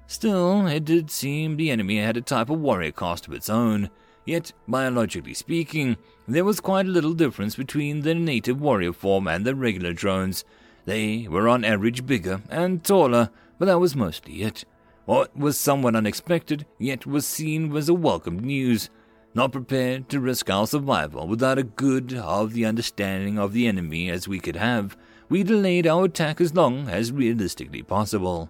Still, 0.07 0.65
it 0.67 0.85
did 0.85 1.11
seem 1.11 1.55
the 1.55 1.69
enemy 1.69 1.97
had 1.97 2.17
a 2.17 2.21
type 2.21 2.49
of 2.49 2.59
warrior 2.59 2.91
caste 2.91 3.27
of 3.27 3.33
its 3.33 3.49
own. 3.49 3.89
Yet, 4.25 4.53
biologically 4.67 5.33
speaking, 5.33 5.97
there 6.27 6.45
was 6.45 6.59
quite 6.59 6.85
a 6.85 6.89
little 6.89 7.13
difference 7.13 7.55
between 7.55 8.01
the 8.01 8.15
native 8.15 8.59
warrior 8.59 8.93
form 8.93 9.27
and 9.27 9.45
the 9.45 9.55
regular 9.55 9.93
drones. 9.93 10.43
They 10.85 11.27
were 11.27 11.47
on 11.47 11.63
average 11.63 12.05
bigger 12.05 12.41
and 12.49 12.83
taller, 12.83 13.29
but 13.57 13.65
that 13.65 13.79
was 13.79 13.95
mostly 13.95 14.41
it. 14.41 14.65
What 15.05 15.35
was 15.35 15.59
somewhat 15.59 15.95
unexpected, 15.95 16.65
yet 16.77 17.05
was 17.05 17.25
seen 17.25 17.75
as 17.75 17.89
a 17.89 17.93
welcome 17.93 18.39
news 18.39 18.89
not 19.33 19.51
prepared 19.51 20.09
to 20.09 20.19
risk 20.19 20.49
our 20.49 20.65
survival 20.65 21.27
without 21.27 21.57
a 21.57 21.63
good 21.63 22.13
of 22.13 22.53
the 22.53 22.65
understanding 22.65 23.37
of 23.37 23.53
the 23.53 23.67
enemy 23.67 24.09
as 24.09 24.27
we 24.27 24.39
could 24.39 24.55
have, 24.55 24.97
we 25.29 25.43
delayed 25.43 25.85
our 25.85 26.05
attack 26.05 26.41
as 26.41 26.55
long 26.55 26.89
as 26.89 27.11
realistically 27.11 27.83
possible, 27.83 28.49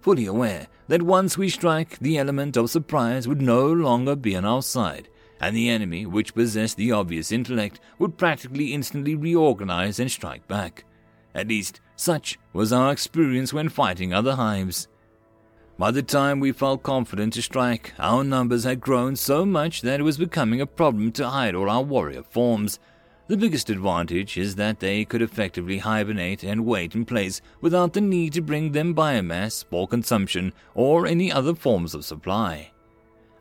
fully 0.00 0.26
aware 0.26 0.68
that 0.88 1.02
once 1.02 1.36
we 1.36 1.48
strike, 1.48 1.98
the 1.98 2.18
element 2.18 2.56
of 2.56 2.70
surprise 2.70 3.26
would 3.26 3.42
no 3.42 3.66
longer 3.66 4.14
be 4.14 4.36
on 4.36 4.44
our 4.44 4.62
side, 4.62 5.08
and 5.40 5.56
the 5.56 5.68
enemy, 5.68 6.06
which 6.06 6.34
possessed 6.34 6.76
the 6.76 6.92
obvious 6.92 7.32
intellect, 7.32 7.80
would 7.98 8.16
practically 8.16 8.72
instantly 8.72 9.14
reorganize 9.14 9.98
and 9.98 10.10
strike 10.10 10.46
back. 10.46 10.84
At 11.34 11.48
least, 11.48 11.80
such 11.96 12.38
was 12.52 12.72
our 12.72 12.92
experience 12.92 13.52
when 13.52 13.68
fighting 13.68 14.12
other 14.12 14.36
hives. 14.36 14.88
By 15.80 15.90
the 15.90 16.02
time 16.02 16.40
we 16.40 16.52
felt 16.52 16.82
confident 16.82 17.32
to 17.32 17.40
strike, 17.40 17.94
our 17.98 18.22
numbers 18.22 18.64
had 18.64 18.82
grown 18.82 19.16
so 19.16 19.46
much 19.46 19.80
that 19.80 19.98
it 19.98 20.02
was 20.02 20.18
becoming 20.18 20.60
a 20.60 20.66
problem 20.66 21.10
to 21.12 21.30
hide 21.30 21.54
all 21.54 21.70
our 21.70 21.80
warrior 21.80 22.22
forms. 22.22 22.78
The 23.28 23.38
biggest 23.38 23.70
advantage 23.70 24.36
is 24.36 24.56
that 24.56 24.80
they 24.80 25.06
could 25.06 25.22
effectively 25.22 25.78
hibernate 25.78 26.42
and 26.44 26.66
wait 26.66 26.94
in 26.94 27.06
place 27.06 27.40
without 27.62 27.94
the 27.94 28.02
need 28.02 28.34
to 28.34 28.42
bring 28.42 28.72
them 28.72 28.94
biomass 28.94 29.64
for 29.64 29.88
consumption 29.88 30.52
or 30.74 31.06
any 31.06 31.32
other 31.32 31.54
forms 31.54 31.94
of 31.94 32.04
supply. 32.04 32.72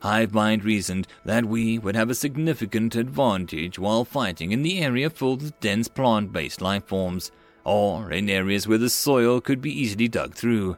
Hivemind 0.02 0.64
reasoned 0.64 1.10
that 1.26 1.44
we 1.44 1.78
would 1.78 1.98
have 1.98 2.10
a 2.10 2.16
significant 2.16 2.96
advantage 2.96 3.78
while 3.78 4.06
fighting 4.06 4.54
in 4.54 4.62
the 4.62 4.82
area 4.82 5.10
filled 5.10 5.42
with 5.42 5.60
dense 5.60 5.90
plant 5.90 6.32
based 6.32 6.62
life 6.62 6.86
forms, 6.86 7.34
or 7.66 8.14
in 8.14 8.30
areas 8.30 8.66
where 8.66 8.78
the 8.78 8.90
soil 8.90 9.42
could 9.42 9.60
be 9.60 9.78
easily 9.78 10.08
dug 10.08 10.36
through. 10.36 10.78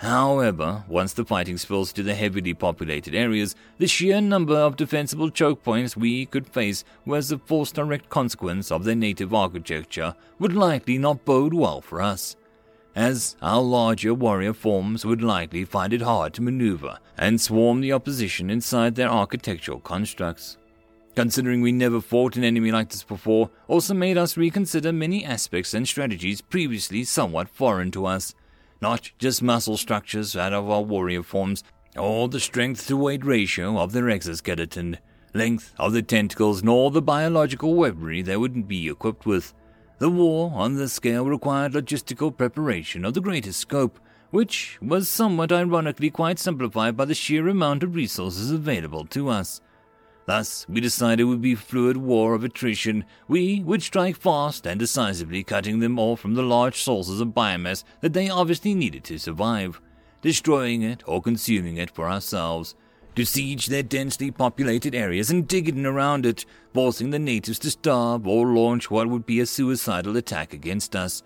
However, 0.00 0.82
once 0.88 1.12
the 1.12 1.26
fighting 1.26 1.58
spills 1.58 1.92
to 1.92 2.02
the 2.02 2.14
heavily 2.14 2.54
populated 2.54 3.14
areas, 3.14 3.54
the 3.76 3.86
sheer 3.86 4.22
number 4.22 4.56
of 4.56 4.76
defensible 4.76 5.28
choke 5.28 5.62
points 5.62 5.94
we 5.94 6.24
could 6.24 6.46
face 6.46 6.84
was 7.04 7.30
a 7.30 7.36
forced 7.36 7.74
direct 7.74 8.08
consequence 8.08 8.72
of 8.72 8.84
their 8.84 8.94
native 8.94 9.34
architecture 9.34 10.14
would 10.38 10.54
likely 10.54 10.96
not 10.96 11.26
bode 11.26 11.52
well 11.52 11.82
for 11.82 12.00
us, 12.00 12.34
as 12.96 13.36
our 13.42 13.60
larger 13.60 14.14
warrior 14.14 14.54
forms 14.54 15.04
would 15.04 15.20
likely 15.20 15.66
find 15.66 15.92
it 15.92 16.00
hard 16.00 16.32
to 16.32 16.40
maneuver 16.40 16.98
and 17.18 17.38
swarm 17.38 17.82
the 17.82 17.92
opposition 17.92 18.48
inside 18.48 18.94
their 18.94 19.10
architectural 19.10 19.80
constructs. 19.80 20.56
Considering 21.14 21.60
we 21.60 21.72
never 21.72 22.00
fought 22.00 22.36
an 22.36 22.44
enemy 22.44 22.72
like 22.72 22.88
this 22.88 23.02
before, 23.02 23.50
also 23.68 23.92
made 23.92 24.16
us 24.16 24.38
reconsider 24.38 24.94
many 24.94 25.26
aspects 25.26 25.74
and 25.74 25.86
strategies 25.86 26.40
previously 26.40 27.04
somewhat 27.04 27.50
foreign 27.50 27.90
to 27.90 28.06
us 28.06 28.34
not 28.80 29.10
just 29.18 29.42
muscle 29.42 29.76
structures 29.76 30.36
out 30.36 30.52
of 30.52 30.68
our 30.70 30.82
warrior 30.82 31.22
forms, 31.22 31.62
or 31.96 32.28
the 32.28 32.40
strength 32.40 32.86
to 32.86 32.96
weight 32.96 33.24
ratio 33.24 33.78
of 33.78 33.92
their 33.92 34.08
exoskeleton, 34.08 34.98
length 35.34 35.74
of 35.78 35.92
the 35.92 36.02
tentacles, 36.02 36.62
nor 36.62 36.90
the 36.90 37.02
biological 37.02 37.74
weaponry 37.74 38.22
they 38.22 38.36
would 38.36 38.66
be 38.66 38.88
equipped 38.88 39.26
with. 39.26 39.52
The 39.98 40.10
war 40.10 40.50
on 40.54 40.76
this 40.76 40.94
scale 40.94 41.26
required 41.26 41.72
logistical 41.72 42.34
preparation 42.36 43.04
of 43.04 43.14
the 43.14 43.20
greatest 43.20 43.60
scope, 43.60 43.98
which 44.30 44.78
was 44.80 45.08
somewhat 45.08 45.52
ironically 45.52 46.10
quite 46.10 46.38
simplified 46.38 46.96
by 46.96 47.04
the 47.04 47.14
sheer 47.14 47.48
amount 47.48 47.82
of 47.82 47.94
resources 47.94 48.50
available 48.50 49.04
to 49.06 49.28
us. 49.28 49.60
Thus, 50.26 50.66
we 50.68 50.80
decided 50.80 51.20
it 51.20 51.24
would 51.24 51.40
be 51.40 51.54
a 51.54 51.56
fluid 51.56 51.96
war 51.96 52.34
of 52.34 52.44
attrition. 52.44 53.04
We 53.26 53.60
would 53.60 53.82
strike 53.82 54.16
fast 54.16 54.66
and 54.66 54.78
decisively, 54.78 55.42
cutting 55.42 55.80
them 55.80 55.98
off 55.98 56.20
from 56.20 56.34
the 56.34 56.42
large 56.42 56.82
sources 56.82 57.20
of 57.20 57.28
biomass 57.28 57.84
that 58.00 58.12
they 58.12 58.28
obviously 58.28 58.74
needed 58.74 59.02
to 59.04 59.18
survive, 59.18 59.80
destroying 60.22 60.82
it 60.82 61.02
or 61.06 61.22
consuming 61.22 61.78
it 61.78 61.90
for 61.90 62.08
ourselves, 62.08 62.74
to 63.16 63.24
siege 63.24 63.66
their 63.66 63.82
densely 63.82 64.30
populated 64.30 64.94
areas 64.94 65.30
and 65.30 65.48
dig 65.48 65.68
in 65.68 65.84
around 65.84 66.24
it, 66.24 66.44
forcing 66.72 67.10
the 67.10 67.18
natives 67.18 67.58
to 67.58 67.70
starve 67.70 68.26
or 68.26 68.46
launch 68.46 68.90
what 68.90 69.08
would 69.08 69.26
be 69.26 69.40
a 69.40 69.46
suicidal 69.46 70.16
attack 70.16 70.52
against 70.52 70.94
us, 70.94 71.22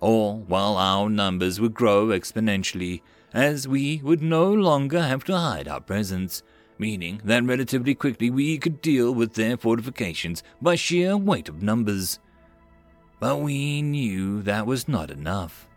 all 0.00 0.38
while 0.46 0.76
our 0.76 1.10
numbers 1.10 1.60
would 1.60 1.74
grow 1.74 2.06
exponentially, 2.06 3.02
as 3.34 3.68
we 3.68 4.00
would 4.02 4.22
no 4.22 4.50
longer 4.50 5.02
have 5.02 5.24
to 5.24 5.36
hide 5.36 5.68
our 5.68 5.80
presence 5.80 6.42
meaning 6.78 7.20
that 7.24 7.44
relatively 7.44 7.94
quickly 7.94 8.30
we 8.30 8.58
could 8.58 8.80
deal 8.80 9.14
with 9.14 9.34
their 9.34 9.56
fortifications 9.56 10.42
by 10.60 10.74
sheer 10.74 11.16
weight 11.16 11.48
of 11.48 11.62
numbers. 11.62 12.18
But 13.20 13.40
we 13.40 13.82
knew 13.82 14.42
that 14.42 14.66
was 14.66 14.88
not 14.88 15.10
enough. 15.10 15.68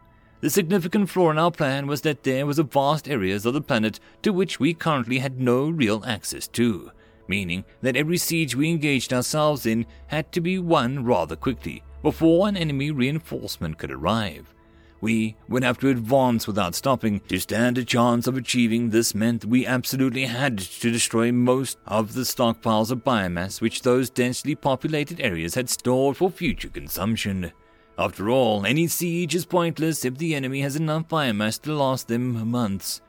The 0.41 0.49
significant 0.49 1.09
flaw 1.09 1.31
in 1.31 1.37
our 1.37 1.51
plan 1.51 1.87
was 1.87 2.01
that 2.01 2.23
there 2.23 2.45
was 2.45 2.59
a 2.59 2.63
vast 2.63 3.09
areas 3.09 3.45
of 3.45 3.53
the 3.53 3.61
planet 3.61 3.99
to 4.21 4.31
which 4.31 4.59
we 4.59 4.73
currently 4.73 5.19
had 5.19 5.39
no 5.39 5.69
real 5.69 6.03
access 6.05 6.47
to, 6.49 6.91
meaning 7.27 7.65
that 7.81 7.97
every 7.97 8.17
siege 8.17 8.55
we 8.55 8.69
engaged 8.69 9.13
ourselves 9.13 9.65
in 9.65 9.85
had 10.07 10.31
to 10.31 10.41
be 10.41 10.57
won 10.57 11.03
rather 11.03 11.35
quickly 11.35 11.83
before 12.01 12.47
an 12.47 12.55
enemy 12.55 12.91
reinforcement 12.91 13.77
could 13.77 13.91
arrive. 13.91 14.53
We 15.01 15.35
would 15.47 15.63
have 15.63 15.77
to 15.79 15.89
advance 15.89 16.45
without 16.45 16.75
stopping. 16.75 17.21
To 17.29 17.39
stand 17.39 17.77
a 17.77 17.85
chance 17.85 18.27
of 18.27 18.35
achieving 18.35 18.89
this 18.89 19.15
meant 19.15 19.45
we 19.45 19.65
absolutely 19.65 20.25
had 20.25 20.57
to 20.57 20.91
destroy 20.91 21.31
most 21.31 21.77
of 21.87 22.13
the 22.13 22.21
stockpiles 22.21 22.91
of 22.91 23.03
biomass 23.03 23.61
which 23.61 23.81
those 23.81 24.09
densely 24.09 24.55
populated 24.55 25.21
areas 25.21 25.55
had 25.55 25.69
stored 25.69 26.17
for 26.17 26.29
future 26.29 26.69
consumption. 26.69 27.51
After 27.97 28.29
all, 28.29 28.65
any 28.65 28.87
siege 28.87 29.35
is 29.35 29.45
pointless 29.45 30.05
if 30.05 30.17
the 30.17 30.35
enemy 30.35 30.61
has 30.61 30.75
enough 30.75 31.07
biomass 31.07 31.61
to 31.61 31.73
last 31.73 32.07
them 32.07 32.49
months. 32.49 33.01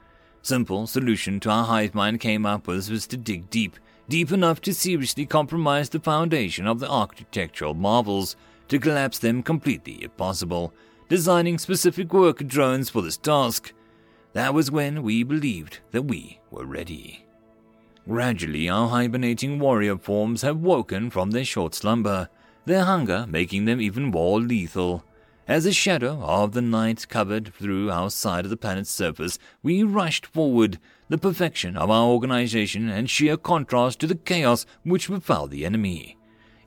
Simple 0.42 0.87
solution 0.87 1.38
to 1.40 1.50
our 1.50 1.64
hive 1.64 1.94
mind 1.94 2.20
came 2.20 2.47
up 2.47 2.66
with 2.66 2.90
was 2.90 3.06
to 3.09 3.16
dig 3.16 3.50
deep, 3.50 3.76
deep 4.09 4.32
enough 4.32 4.61
to 4.62 4.75
seriously 4.75 5.26
compromise 5.26 5.88
the 5.88 6.00
foundation 6.00 6.66
of 6.66 6.80
the 6.80 6.90
architectural 6.90 7.75
marvels, 7.75 8.37
to 8.68 8.78
collapse 8.78 9.18
them 9.18 9.42
completely 9.42 9.94
if 10.02 10.16
possible, 10.16 10.73
designing 11.11 11.59
specific 11.59 12.12
work 12.12 12.38
drones 12.47 12.88
for 12.88 13.02
this 13.02 13.17
task. 13.17 13.73
That 14.33 14.55
was 14.55 14.71
when 14.71 15.02
we 15.02 15.25
believed 15.25 15.81
that 15.90 16.02
we 16.02 16.38
were 16.52 16.64
ready. 16.64 17.26
Gradually, 18.09 18.69
our 18.69 18.88
hibernating 18.88 19.59
warrior 19.59 19.99
forms 19.99 20.43
have 20.43 20.59
woken 20.59 21.11
from 21.11 21.33
their 21.33 21.45
short 21.45 21.75
slumber, 21.75 22.29
their 22.64 22.85
hunger 22.85 23.26
making 23.29 23.64
them 23.64 23.81
even 23.81 24.05
more 24.05 24.40
lethal. 24.40 25.05
As 25.49 25.64
the 25.64 25.73
shadow 25.73 26.23
of 26.23 26.52
the 26.52 26.62
night 26.62 27.09
covered 27.09 27.52
through 27.55 27.90
our 27.90 28.09
side 28.09 28.45
of 28.45 28.50
the 28.50 28.57
planet's 28.57 28.88
surface, 28.88 29.37
we 29.64 29.83
rushed 29.83 30.26
forward, 30.26 30.79
the 31.09 31.19
perfection 31.19 31.76
of 31.76 31.90
our 31.90 32.07
organization 32.07 32.88
and 32.88 33.11
sheer 33.11 33.37
contrast 33.37 33.99
to 33.99 34.07
the 34.07 34.14
chaos 34.14 34.64
which 34.85 35.09
befell 35.09 35.49
the 35.49 35.67
enemy. 35.67 36.17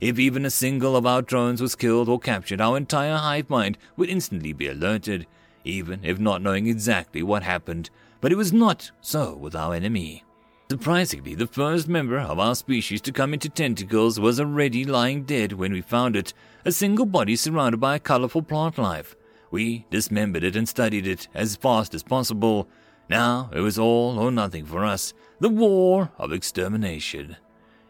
If 0.04 0.18
even 0.18 0.44
a 0.44 0.50
single 0.50 0.96
of 0.96 1.06
our 1.06 1.22
drones 1.22 1.62
was 1.62 1.74
killed 1.74 2.10
or 2.10 2.18
captured, 2.18 2.60
our 2.60 2.76
entire 2.76 3.16
hive 3.16 3.48
mind 3.48 3.78
would 3.96 4.10
instantly 4.10 4.52
be 4.52 4.68
alerted, 4.68 5.26
even 5.64 6.00
if 6.02 6.18
not 6.18 6.42
knowing 6.42 6.66
exactly 6.66 7.22
what 7.22 7.42
happened. 7.42 7.88
But 8.20 8.30
it 8.30 8.34
was 8.34 8.52
not 8.52 8.90
so 9.00 9.34
with 9.34 9.56
our 9.56 9.72
enemy. 9.72 10.22
Surprisingly, 10.70 11.34
the 11.34 11.46
first 11.46 11.88
member 11.88 12.18
of 12.18 12.38
our 12.38 12.54
species 12.54 13.00
to 13.00 13.12
come 13.12 13.32
into 13.32 13.48
tentacles 13.48 14.20
was 14.20 14.38
already 14.38 14.84
lying 14.84 15.24
dead 15.24 15.54
when 15.54 15.72
we 15.72 15.80
found 15.80 16.16
it, 16.16 16.34
a 16.66 16.70
single 16.70 17.06
body 17.06 17.34
surrounded 17.34 17.78
by 17.80 17.96
a 17.96 17.98
colorful 17.98 18.42
plant 18.42 18.76
life. 18.76 19.16
We 19.50 19.86
dismembered 19.88 20.44
it 20.44 20.54
and 20.54 20.68
studied 20.68 21.06
it 21.06 21.28
as 21.32 21.56
fast 21.56 21.94
as 21.94 22.02
possible. 22.02 22.68
Now 23.08 23.48
it 23.54 23.60
was 23.60 23.78
all 23.78 24.18
or 24.18 24.30
nothing 24.30 24.66
for 24.66 24.84
us, 24.84 25.14
the 25.40 25.48
war 25.48 26.12
of 26.18 26.30
extermination. 26.30 27.38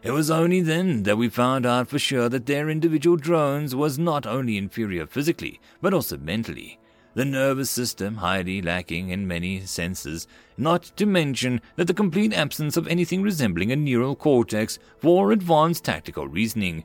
It 0.05 0.11
was 0.11 0.29
only 0.29 0.61
then 0.61 1.01
that 1.01 1.17
we 1.17 1.29
found 1.29 1.65
out 1.65 1.87
for 1.87 1.97
sure 1.97 2.29
that 2.29 2.45
their 2.45 2.69
individual 2.69 3.17
drones 3.17 3.73
was 3.73 3.97
not 3.97 4.27
only 4.27 4.55
inferior 4.55 5.07
physically, 5.07 5.59
but 5.81 5.95
also 5.95 6.15
mentally. 6.15 6.77
The 7.15 7.25
nervous 7.25 7.71
system 7.71 8.17
highly 8.17 8.61
lacking 8.61 9.09
in 9.09 9.27
many 9.27 9.61
senses, 9.61 10.27
not 10.59 10.83
to 10.97 11.07
mention 11.07 11.59
that 11.75 11.87
the 11.87 11.93
complete 11.95 12.33
absence 12.33 12.77
of 12.77 12.87
anything 12.87 13.23
resembling 13.23 13.71
a 13.71 13.75
neural 13.75 14.15
cortex 14.15 14.77
for 14.99 15.31
advanced 15.31 15.85
tactical 15.85 16.27
reasoning. 16.27 16.83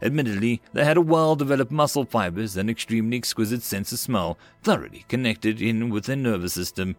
Admittedly, 0.00 0.62
they 0.72 0.86
had 0.86 0.96
a 0.96 1.02
well 1.02 1.36
developed 1.36 1.72
muscle 1.72 2.06
fibers 2.06 2.56
and 2.56 2.70
extremely 2.70 3.18
exquisite 3.18 3.62
sense 3.62 3.92
of 3.92 3.98
smell, 3.98 4.38
thoroughly 4.62 5.04
connected 5.10 5.60
in 5.60 5.90
with 5.90 6.06
their 6.06 6.16
nervous 6.16 6.54
system. 6.54 6.96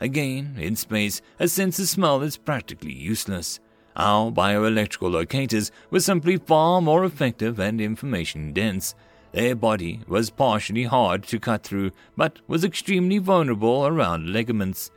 Again, 0.00 0.56
in 0.58 0.74
space, 0.74 1.22
a 1.38 1.46
sense 1.46 1.78
of 1.78 1.86
smell 1.86 2.22
is 2.22 2.36
practically 2.36 2.92
useless. 2.92 3.60
Our 3.96 4.30
bioelectrical 4.30 5.12
locators 5.12 5.70
were 5.90 6.00
simply 6.00 6.38
far 6.38 6.80
more 6.80 7.04
effective 7.04 7.58
and 7.58 7.80
information 7.80 8.52
dense. 8.52 8.94
Their 9.32 9.54
body 9.54 10.00
was 10.06 10.30
partially 10.30 10.84
hard 10.84 11.24
to 11.24 11.40
cut 11.40 11.62
through, 11.62 11.92
but 12.16 12.38
was 12.46 12.64
extremely 12.64 13.18
vulnerable 13.18 13.86
around 13.86 14.32
ligaments. 14.32 14.90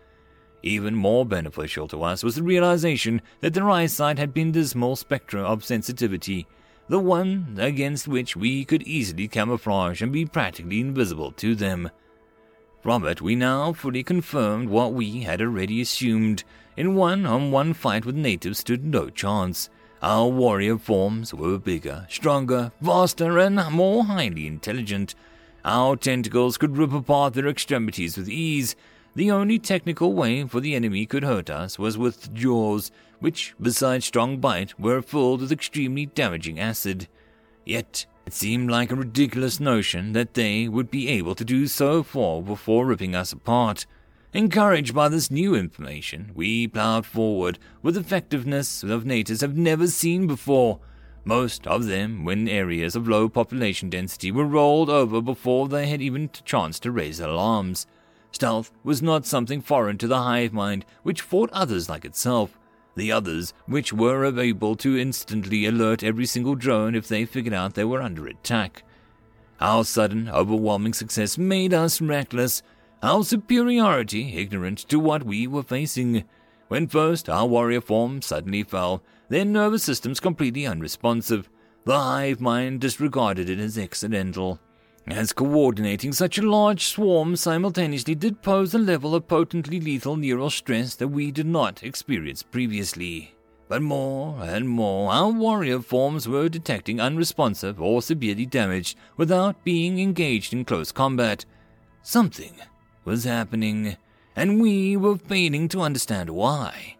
Even 0.63 0.95
more 0.95 1.25
beneficial 1.25 1.87
to 1.89 2.03
us 2.03 2.23
was 2.23 2.35
the 2.35 2.43
realization 2.43 3.21
that 3.41 3.53
their 3.53 3.69
eyesight 3.69 4.17
had 4.17 4.33
been 4.33 4.51
dismal 4.51 4.95
spectra 4.95 5.41
of 5.41 5.63
sensitivity, 5.63 6.47
the 6.89 6.99
one 6.99 7.55
against 7.59 8.07
which 8.07 8.35
we 8.35 8.65
could 8.65 8.83
easily 8.83 9.27
camouflage 9.27 10.01
and 10.01 10.11
be 10.11 10.25
practically 10.25 10.79
invisible 10.79 11.31
to 11.33 11.55
them. 11.55 11.89
It, 12.87 13.19
we 13.19 13.35
now 13.35 13.73
fully 13.73 14.03
confirmed 14.03 14.69
what 14.69 14.93
we 14.93 15.21
had 15.23 15.41
already 15.41 15.81
assumed. 15.81 16.43
In 16.77 16.93
one 16.93 17.25
on 17.25 17.49
one 17.49 17.73
fight 17.73 18.05
with 18.05 18.15
natives 18.15 18.59
stood 18.59 18.85
no 18.85 19.09
chance. 19.09 19.69
Our 20.03 20.27
warrior 20.27 20.77
forms 20.77 21.33
were 21.33 21.57
bigger, 21.57 22.05
stronger, 22.11 22.71
vaster, 22.79 23.39
and 23.39 23.59
more 23.71 24.05
highly 24.05 24.45
intelligent. 24.45 25.15
Our 25.65 25.95
tentacles 25.95 26.57
could 26.59 26.77
rip 26.77 26.93
apart 26.93 27.33
their 27.33 27.47
extremities 27.47 28.17
with 28.17 28.29
ease. 28.29 28.75
The 29.15 29.31
only 29.31 29.57
technical 29.57 30.13
way 30.13 30.43
for 30.45 30.59
the 30.59 30.75
enemy 30.75 31.07
could 31.07 31.23
hurt 31.23 31.49
us 31.49 31.79
was 31.79 31.97
with 31.97 32.31
jaws, 32.35 32.91
which, 33.19 33.55
besides 33.59 34.05
strong 34.05 34.37
bite, 34.37 34.79
were 34.79 35.01
filled 35.01 35.41
with 35.41 35.51
extremely 35.51 36.05
damaging 36.05 36.59
acid. 36.59 37.07
Yet 37.65 38.05
it 38.25 38.33
seemed 38.33 38.71
like 38.71 38.91
a 38.91 38.95
ridiculous 38.95 39.59
notion 39.59 40.13
that 40.13 40.33
they 40.33 40.67
would 40.67 40.89
be 40.89 41.07
able 41.09 41.35
to 41.35 41.45
do 41.45 41.67
so 41.67 42.01
far 42.01 42.41
before 42.41 42.85
ripping 42.85 43.15
us 43.15 43.31
apart. 43.31 43.85
Encouraged 44.33 44.93
by 44.93 45.07
this 45.07 45.29
new 45.29 45.55
information, 45.55 46.31
we 46.33 46.67
plowed 46.67 47.05
forward 47.05 47.59
with 47.81 47.95
effectiveness 47.95 48.83
of 48.83 49.05
natives 49.05 49.41
have 49.41 49.55
never 49.55 49.87
seen 49.87 50.27
before. 50.27 50.79
Most 51.23 51.65
of 51.67 51.85
them, 51.85 52.25
when 52.25 52.47
areas 52.47 52.95
of 52.95 53.07
low 53.07 53.29
population 53.29 53.89
density, 53.89 54.31
were 54.31 54.45
rolled 54.45 54.89
over 54.89 55.21
before 55.21 55.67
they 55.67 55.87
had 55.87 56.01
even 56.01 56.23
a 56.25 56.43
chance 56.43 56.79
to 56.79 56.91
raise 56.91 57.19
alarms. 57.19 57.87
Stealth 58.31 58.71
was 58.83 59.01
not 59.01 59.25
something 59.25 59.61
foreign 59.61 59.97
to 59.99 60.07
the 60.07 60.21
hive 60.21 60.51
mind, 60.51 60.83
which 61.03 61.21
fought 61.21 61.49
others 61.53 61.89
like 61.89 62.03
itself 62.03 62.57
the 62.95 63.11
others, 63.11 63.53
which 63.65 63.93
were 63.93 64.25
able 64.39 64.75
to 64.77 64.97
instantly 64.97 65.65
alert 65.65 66.03
every 66.03 66.25
single 66.25 66.55
drone 66.55 66.95
if 66.95 67.07
they 67.07 67.25
figured 67.25 67.53
out 67.53 67.73
they 67.73 67.83
were 67.83 68.01
under 68.01 68.27
attack. 68.27 68.83
Our 69.59 69.83
sudden, 69.83 70.29
overwhelming 70.29 70.93
success 70.93 71.37
made 71.37 71.73
us 71.73 72.01
reckless, 72.01 72.61
our 73.01 73.23
superiority 73.23 74.37
ignorant 74.37 74.79
to 74.89 74.99
what 74.99 75.23
we 75.23 75.47
were 75.47 75.63
facing. 75.63 76.23
When 76.67 76.87
first 76.87 77.29
our 77.29 77.45
warrior 77.45 77.81
form 77.81 78.21
suddenly 78.21 78.63
fell, 78.63 79.03
their 79.29 79.45
nervous 79.45 79.83
systems 79.83 80.19
completely 80.19 80.65
unresponsive, 80.65 81.49
the 81.85 81.99
hive 81.99 82.41
mind 82.41 82.81
disregarded 82.81 83.49
it 83.49 83.59
as 83.59 83.77
accidental 83.77 84.59
as 85.07 85.33
coordinating 85.33 86.11
such 86.11 86.37
a 86.37 86.49
large 86.49 86.85
swarm 86.85 87.35
simultaneously 87.35 88.15
did 88.15 88.41
pose 88.41 88.73
a 88.73 88.79
level 88.79 89.13
of 89.13 89.27
potently 89.27 89.79
lethal 89.79 90.15
neural 90.15 90.49
stress 90.49 90.95
that 90.95 91.09
we 91.09 91.31
did 91.31 91.45
not 91.45 91.83
experience 91.83 92.41
previously. 92.41 93.35
But 93.67 93.81
more 93.81 94.37
and 94.41 94.67
more, 94.69 95.11
our 95.11 95.29
warrior 95.29 95.79
forms 95.79 96.27
were 96.27 96.49
detecting 96.49 96.99
unresponsive 96.99 97.81
or 97.81 98.01
severely 98.01 98.45
damaged 98.45 98.97
without 99.17 99.63
being 99.63 99.99
engaged 99.99 100.53
in 100.53 100.65
close 100.65 100.91
combat. 100.91 101.45
Something 102.03 102.55
was 103.05 103.23
happening, 103.23 103.97
and 104.35 104.61
we 104.61 104.97
were 104.97 105.17
failing 105.17 105.67
to 105.69 105.81
understand 105.81 106.29
why. 106.29 106.95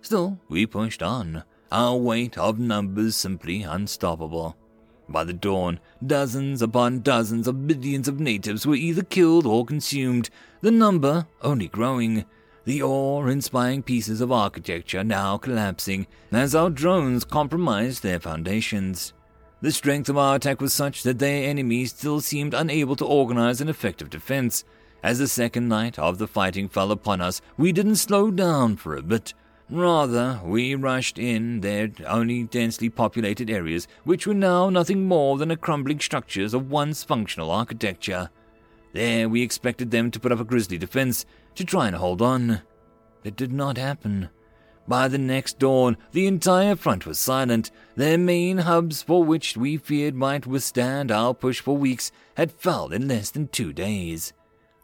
Still, 0.00 0.38
we 0.48 0.66
pushed 0.66 1.02
on, 1.02 1.44
our 1.70 1.96
weight 1.96 2.38
of 2.38 2.58
numbers 2.58 3.14
simply 3.14 3.62
unstoppable. 3.62 4.56
By 5.08 5.24
the 5.24 5.32
dawn, 5.32 5.80
dozens 6.06 6.60
upon 6.60 7.00
dozens 7.00 7.48
of 7.48 7.56
millions 7.56 8.08
of 8.08 8.20
natives 8.20 8.66
were 8.66 8.74
either 8.74 9.02
killed 9.02 9.46
or 9.46 9.64
consumed, 9.64 10.28
the 10.60 10.70
number 10.70 11.26
only 11.40 11.68
growing. 11.68 12.26
The 12.64 12.82
awe 12.82 13.26
inspiring 13.26 13.82
pieces 13.82 14.20
of 14.20 14.30
architecture 14.30 15.02
now 15.02 15.38
collapsing 15.38 16.06
as 16.30 16.54
our 16.54 16.68
drones 16.68 17.24
compromised 17.24 18.02
their 18.02 18.20
foundations. 18.20 19.14
The 19.62 19.72
strength 19.72 20.10
of 20.10 20.18
our 20.18 20.36
attack 20.36 20.60
was 20.60 20.74
such 20.74 21.02
that 21.04 21.18
their 21.18 21.48
enemies 21.48 21.92
still 21.92 22.20
seemed 22.20 22.52
unable 22.52 22.94
to 22.96 23.06
organize 23.06 23.62
an 23.62 23.68
effective 23.68 24.10
defense. 24.10 24.64
As 25.02 25.18
the 25.18 25.26
second 25.28 25.68
night 25.68 25.98
of 25.98 26.18
the 26.18 26.28
fighting 26.28 26.68
fell 26.68 26.92
upon 26.92 27.20
us, 27.22 27.40
we 27.56 27.72
didn't 27.72 27.96
slow 27.96 28.30
down 28.30 28.76
for 28.76 28.94
a 28.94 29.02
bit. 29.02 29.32
Rather, 29.70 30.40
we 30.44 30.74
rushed 30.74 31.18
in 31.18 31.60
their 31.60 31.90
only 32.06 32.44
densely 32.44 32.88
populated 32.88 33.50
areas, 33.50 33.86
which 34.04 34.26
were 34.26 34.32
now 34.32 34.70
nothing 34.70 35.04
more 35.04 35.36
than 35.36 35.50
the 35.50 35.56
crumbling 35.56 36.00
structures 36.00 36.54
of 36.54 36.70
once 36.70 37.04
functional 37.04 37.50
architecture. 37.50 38.30
There 38.94 39.28
we 39.28 39.42
expected 39.42 39.90
them 39.90 40.10
to 40.10 40.20
put 40.20 40.32
up 40.32 40.40
a 40.40 40.44
grisly 40.44 40.78
defense, 40.78 41.26
to 41.54 41.64
try 41.64 41.86
and 41.86 41.96
hold 41.96 42.22
on. 42.22 42.62
It 43.24 43.36
did 43.36 43.52
not 43.52 43.76
happen. 43.76 44.30
By 44.86 45.08
the 45.08 45.18
next 45.18 45.58
dawn, 45.58 45.98
the 46.12 46.26
entire 46.26 46.74
front 46.74 47.04
was 47.04 47.18
silent. 47.18 47.70
Their 47.94 48.16
main 48.16 48.58
hubs, 48.58 49.02
for 49.02 49.22
which 49.22 49.54
we 49.54 49.76
feared 49.76 50.14
might 50.14 50.46
withstand 50.46 51.10
our 51.10 51.34
push 51.34 51.60
for 51.60 51.76
weeks, 51.76 52.10
had 52.38 52.50
fell 52.50 52.88
in 52.88 53.06
less 53.06 53.30
than 53.30 53.48
two 53.48 53.74
days. 53.74 54.32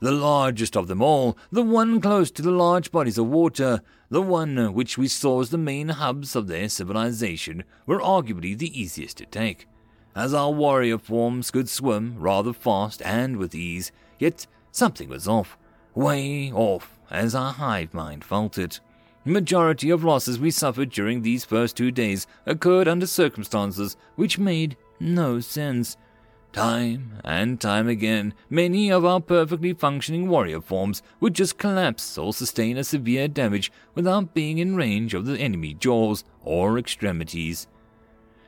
The 0.04 0.12
largest 0.12 0.76
of 0.76 0.86
them 0.86 1.00
all, 1.00 1.34
the 1.50 1.62
one 1.62 1.98
close 1.98 2.30
to 2.32 2.42
the 2.42 2.50
large 2.50 2.92
bodies 2.92 3.16
of 3.16 3.26
water, 3.26 3.80
the 4.10 4.20
one 4.20 4.74
which 4.74 4.98
we 4.98 5.08
saw 5.08 5.40
as 5.40 5.48
the 5.48 5.56
main 5.56 5.88
hubs 5.88 6.36
of 6.36 6.46
their 6.46 6.68
civilization, 6.68 7.64
were 7.86 8.00
arguably 8.00 8.54
the 8.54 8.78
easiest 8.78 9.16
to 9.16 9.24
take, 9.24 9.66
as 10.14 10.34
our 10.34 10.50
warrior 10.50 10.98
forms 10.98 11.50
could 11.50 11.70
swim 11.70 12.16
rather 12.18 12.52
fast 12.52 13.00
and 13.00 13.38
with 13.38 13.54
ease, 13.54 13.92
yet 14.18 14.46
something 14.70 15.08
was 15.08 15.26
off, 15.26 15.56
way 15.94 16.52
off, 16.52 16.98
as 17.10 17.34
our 17.34 17.54
hive 17.54 17.94
mind 17.94 18.24
felt 18.24 18.58
it. 18.58 18.80
The 19.24 19.32
majority 19.32 19.88
of 19.88 20.04
losses 20.04 20.38
we 20.38 20.50
suffered 20.50 20.90
during 20.90 21.22
these 21.22 21.46
first 21.46 21.78
two 21.78 21.90
days 21.90 22.26
occurred 22.44 22.88
under 22.88 23.06
circumstances 23.06 23.96
which 24.16 24.38
made 24.38 24.76
no 25.00 25.40
sense. 25.40 25.96
Time 26.54 27.14
and 27.24 27.60
time 27.60 27.88
again, 27.88 28.32
many 28.48 28.88
of 28.88 29.04
our 29.04 29.20
perfectly 29.20 29.72
functioning 29.72 30.28
warrior 30.28 30.60
forms 30.60 31.02
would 31.18 31.34
just 31.34 31.58
collapse 31.58 32.16
or 32.16 32.32
sustain 32.32 32.78
a 32.78 32.84
severe 32.84 33.26
damage 33.26 33.72
without 33.96 34.34
being 34.34 34.58
in 34.58 34.76
range 34.76 35.14
of 35.14 35.26
the 35.26 35.36
enemy 35.36 35.74
jaws 35.74 36.22
or 36.44 36.78
extremities. 36.78 37.66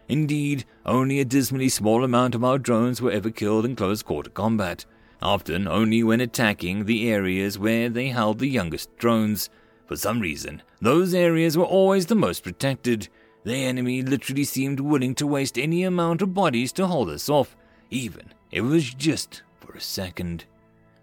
Indeed, 0.08 0.64
only 0.84 1.18
a 1.18 1.24
dismally 1.24 1.68
small 1.68 2.04
amount 2.04 2.36
of 2.36 2.44
our 2.44 2.60
drones 2.60 3.02
were 3.02 3.10
ever 3.10 3.28
killed 3.28 3.64
in 3.64 3.74
close 3.74 4.04
quarter 4.04 4.30
combat, 4.30 4.84
often 5.20 5.66
only 5.66 6.04
when 6.04 6.20
attacking 6.20 6.84
the 6.84 7.10
areas 7.10 7.58
where 7.58 7.88
they 7.88 8.10
held 8.10 8.38
the 8.38 8.46
youngest 8.46 8.96
drones. 8.98 9.50
For 9.86 9.96
some 9.96 10.20
reason, 10.20 10.62
those 10.80 11.12
areas 11.12 11.58
were 11.58 11.64
always 11.64 12.06
the 12.06 12.14
most 12.14 12.44
protected. 12.44 13.08
The 13.42 13.56
enemy 13.56 14.02
literally 14.02 14.44
seemed 14.44 14.78
willing 14.78 15.16
to 15.16 15.26
waste 15.26 15.58
any 15.58 15.82
amount 15.82 16.22
of 16.22 16.34
bodies 16.34 16.70
to 16.74 16.86
hold 16.86 17.10
us 17.10 17.28
off 17.28 17.56
even 17.90 18.33
it 18.51 18.62
was 18.62 18.94
just 18.94 19.42
for 19.61 19.72
a 19.72 19.81
second. 19.81 20.44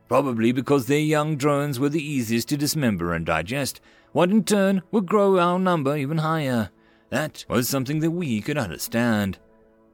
Probably 0.07 0.51
because 0.51 0.85
their 0.85 0.99
young 0.99 1.37
drones 1.37 1.79
were 1.79 1.89
the 1.89 2.03
easiest 2.03 2.49
to 2.49 2.57
dismember 2.57 3.13
and 3.13 3.25
digest, 3.25 3.81
what 4.11 4.29
in 4.29 4.43
turn 4.43 4.81
would 4.91 5.05
grow 5.05 5.39
our 5.39 5.57
number 5.57 5.97
even 5.97 6.19
higher. 6.19 6.69
That 7.09 7.45
was 7.49 7.67
something 7.69 7.99
that 7.99 8.11
we 8.11 8.41
could 8.41 8.57
understand. 8.57 9.39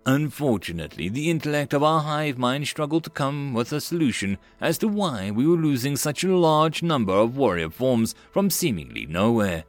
Unfortunately, 0.06 1.10
the 1.10 1.30
intellect 1.30 1.74
of 1.74 1.84
our 1.84 2.02
hive 2.02 2.38
mind 2.38 2.68
struggled 2.68 3.04
to 3.04 3.10
come 3.10 3.54
with 3.54 3.72
a 3.72 3.82
solution 3.82 4.38
as 4.60 4.78
to 4.80 4.88
why 4.88 5.30
we 5.30 5.46
were 5.46 5.58
losing 5.58 5.96
such 5.96 6.24
a 6.24 6.36
large 6.36 6.82
number 6.82 7.14
of 7.14 7.38
warrior 7.38 7.70
forms 7.70 8.16
from 8.32 8.50
seemingly 8.50 9.06
nowhere. 9.06 9.66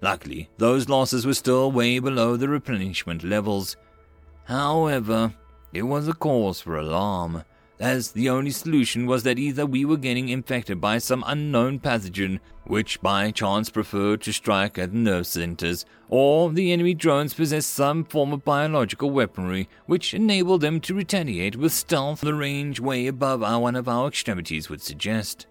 Luckily, 0.00 0.48
those 0.58 0.88
losses 0.88 1.26
were 1.26 1.34
still 1.34 1.72
way 1.72 1.98
below 1.98 2.36
the 2.36 2.48
replenishment 2.48 3.24
levels. 3.24 3.76
However, 4.44 5.34
it 5.74 5.82
was 5.82 6.08
a 6.08 6.14
cause 6.14 6.60
for 6.60 6.78
alarm. 6.78 7.44
as 7.80 8.12
the 8.12 8.30
only 8.30 8.52
solution 8.52 9.04
was 9.04 9.24
that 9.24 9.38
either 9.38 9.66
we 9.66 9.84
were 9.84 9.96
getting 9.96 10.28
infected 10.28 10.80
by 10.80 10.96
some 10.96 11.24
unknown 11.26 11.80
pathogen, 11.80 12.38
which 12.64 13.02
by 13.02 13.30
chance 13.32 13.68
preferred 13.68 14.22
to 14.22 14.32
strike 14.32 14.78
at 14.78 14.92
nerve 14.92 15.26
centers, 15.26 15.84
or 16.08 16.50
the 16.52 16.72
enemy 16.72 16.94
drones 16.94 17.34
possessed 17.34 17.70
some 17.70 18.04
form 18.04 18.32
of 18.32 18.44
biological 18.44 19.10
weaponry 19.10 19.68
which 19.86 20.14
enabled 20.14 20.60
them 20.60 20.80
to 20.80 20.94
retaliate 20.94 21.56
with 21.56 21.72
stealth 21.72 22.20
the 22.20 22.32
range 22.32 22.78
way 22.78 23.08
above 23.08 23.42
our, 23.42 23.60
one 23.60 23.74
of 23.74 23.88
our 23.88 24.06
extremities 24.06 24.70
would 24.70 24.80
suggest. 24.80 25.46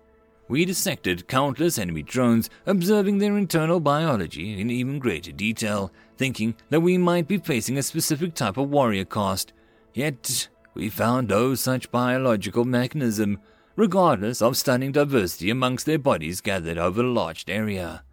We 0.47 0.65
dissected 0.65 1.27
countless 1.27 1.77
enemy 1.77 2.03
drones, 2.03 2.49
observing 2.65 3.17
their 3.17 3.37
internal 3.37 3.79
biology 3.79 4.59
in 4.59 4.69
even 4.69 4.99
greater 4.99 5.31
detail, 5.31 5.91
thinking 6.17 6.55
that 6.69 6.81
we 6.81 6.97
might 6.97 7.27
be 7.27 7.37
facing 7.37 7.77
a 7.77 7.83
specific 7.83 8.33
type 8.33 8.57
of 8.57 8.69
warrior 8.69 9.05
caste. 9.05 9.53
Yet, 9.93 10.47
we 10.73 10.89
found 10.89 11.27
no 11.27 11.53
such 11.55 11.91
biological 11.91 12.65
mechanism, 12.65 13.39
regardless 13.75 14.41
of 14.41 14.57
stunning 14.57 14.91
diversity 14.91 15.49
amongst 15.49 15.85
their 15.85 15.99
bodies 15.99 16.41
gathered 16.41 16.77
over 16.77 17.01
a 17.01 17.11
large 17.11 17.45
area. 17.47 18.03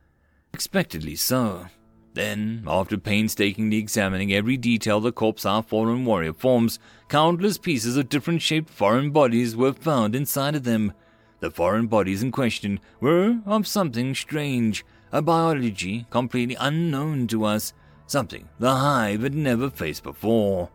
Expectedly 0.53 1.17
so. 1.17 1.67
Then, 2.13 2.65
after 2.67 2.99
painstakingly 2.99 3.79
examining 3.79 4.33
every 4.33 4.57
detail 4.57 5.01
the 5.01 5.13
corpse 5.13 5.47
our 5.47 5.63
fallen 5.63 6.05
warrior 6.05 6.33
forms, 6.33 6.79
countless 7.09 7.57
pieces 7.57 7.97
of 7.97 8.09
different 8.09 8.43
shaped 8.43 8.69
foreign 8.69 9.11
bodies 9.11 9.57
were 9.57 9.73
found 9.73 10.15
inside 10.17 10.57
of 10.57 10.65
them. 10.65 10.93
The 11.39 11.51
foreign 11.51 11.87
bodies 11.87 12.23
in 12.23 12.33
question 12.33 12.81
were 13.01 13.41
of 13.47 13.67
something 13.67 14.15
strange, 14.15 14.85
a 15.13 15.23
biology 15.23 16.07
completely 16.11 16.57
unknown 16.61 17.27
to 17.29 17.45
us, 17.45 17.73
something 18.07 18.49
the 18.59 18.75
Hive 18.75 19.23
had 19.23 19.35
never 19.35 19.71
faced 19.71 20.03
before. 20.03 20.69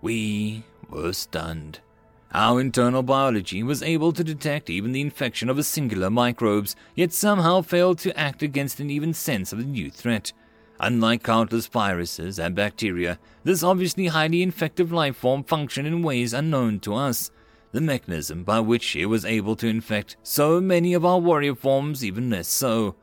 We 0.00 0.64
were 0.88 1.12
stunned. 1.12 1.80
Our 2.32 2.60
internal 2.60 3.02
biology 3.02 3.62
was 3.62 3.82
able 3.82 4.12
to 4.12 4.24
detect 4.24 4.68
even 4.68 4.92
the 4.92 5.00
infection 5.00 5.48
of 5.48 5.58
a 5.58 5.62
singular 5.62 6.10
microbes, 6.10 6.76
yet 6.94 7.12
somehow 7.12 7.62
failed 7.62 7.98
to 8.00 8.18
act 8.18 8.42
against 8.42 8.80
an 8.80 8.90
even 8.90 9.14
sense 9.14 9.52
of 9.52 9.58
the 9.58 9.64
new 9.64 9.90
threat. 9.90 10.32
Unlike 10.78 11.22
countless 11.22 11.66
viruses 11.66 12.38
and 12.38 12.54
bacteria, 12.54 13.18
this 13.44 13.62
obviously 13.62 14.08
highly 14.08 14.42
infective 14.42 14.92
life 14.92 15.16
form 15.16 15.44
functioned 15.44 15.86
in 15.86 16.02
ways 16.02 16.34
unknown 16.34 16.80
to 16.80 16.94
us. 16.94 17.30
The 17.72 17.80
mechanism 17.80 18.44
by 18.44 18.60
which 18.60 18.94
it 18.96 19.06
was 19.06 19.24
able 19.24 19.56
to 19.56 19.66
infect 19.66 20.16
so 20.22 20.60
many 20.60 20.92
of 20.92 21.04
our 21.04 21.18
warrior 21.18 21.54
forms 21.54 22.04
even 22.04 22.28
less 22.28 22.48
so. 22.48 22.96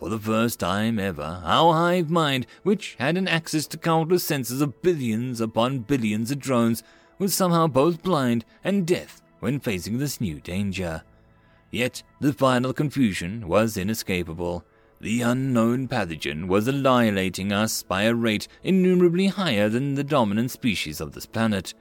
For 0.00 0.08
the 0.08 0.18
first 0.18 0.58
time 0.58 0.98
ever, 0.98 1.42
our 1.44 1.74
hive 1.74 2.08
mind, 2.08 2.46
which 2.62 2.96
had 2.98 3.18
an 3.18 3.28
access 3.28 3.66
to 3.66 3.76
countless 3.76 4.24
senses 4.24 4.62
of 4.62 4.80
billions 4.80 5.42
upon 5.42 5.80
billions 5.80 6.30
of 6.30 6.38
drones, 6.38 6.82
was 7.18 7.34
somehow 7.34 7.66
both 7.66 8.02
blind 8.02 8.46
and 8.64 8.86
deaf 8.86 9.20
when 9.40 9.60
facing 9.60 9.98
this 9.98 10.18
new 10.18 10.40
danger. 10.40 11.02
Yet 11.70 12.02
the 12.18 12.32
final 12.32 12.72
confusion 12.72 13.46
was 13.46 13.76
inescapable. 13.76 14.64
The 15.02 15.20
unknown 15.20 15.86
pathogen 15.86 16.48
was 16.48 16.66
annihilating 16.66 17.52
us 17.52 17.82
by 17.82 18.04
a 18.04 18.14
rate 18.14 18.48
innumerably 18.62 19.26
higher 19.26 19.68
than 19.68 19.96
the 19.96 20.04
dominant 20.04 20.50
species 20.50 21.02
of 21.02 21.12
this 21.12 21.26
planet. 21.26 21.74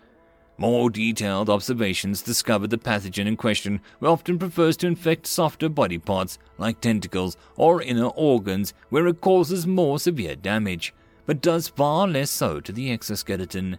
More 0.59 0.89
detailed 0.89 1.49
observations 1.49 2.21
discovered 2.21 2.69
the 2.69 2.77
pathogen 2.77 3.27
in 3.27 3.37
question 3.37 3.79
often 4.01 4.37
prefers 4.37 4.75
to 4.77 4.87
infect 4.87 5.25
softer 5.25 5.69
body 5.69 5.97
parts 5.97 6.37
like 6.57 6.81
tentacles 6.81 7.37
or 7.55 7.81
inner 7.81 8.07
organs 8.07 8.73
where 8.89 9.07
it 9.07 9.21
causes 9.21 9.65
more 9.65 9.99
severe 9.99 10.35
damage, 10.35 10.93
but 11.25 11.41
does 11.41 11.69
far 11.69 12.09
less 12.09 12.29
so 12.29 12.59
to 12.59 12.73
the 12.73 12.91
exoskeleton. 12.91 13.77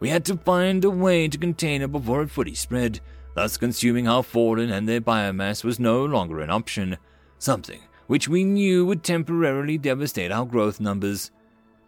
We 0.00 0.08
had 0.08 0.24
to 0.24 0.38
find 0.38 0.82
a 0.82 0.88
way 0.88 1.28
to 1.28 1.36
contain 1.36 1.82
it 1.82 1.92
before 1.92 2.22
it 2.22 2.30
fully 2.30 2.54
spread, 2.54 3.00
thus 3.34 3.58
consuming 3.58 4.08
our 4.08 4.22
fallen 4.22 4.70
and 4.70 4.88
their 4.88 5.02
biomass 5.02 5.62
was 5.62 5.78
no 5.78 6.06
longer 6.06 6.40
an 6.40 6.48
option, 6.48 6.96
something 7.38 7.82
which 8.06 8.28
we 8.28 8.44
knew 8.44 8.86
would 8.86 9.04
temporarily 9.04 9.76
devastate 9.76 10.32
our 10.32 10.46
growth 10.46 10.80
numbers. 10.80 11.30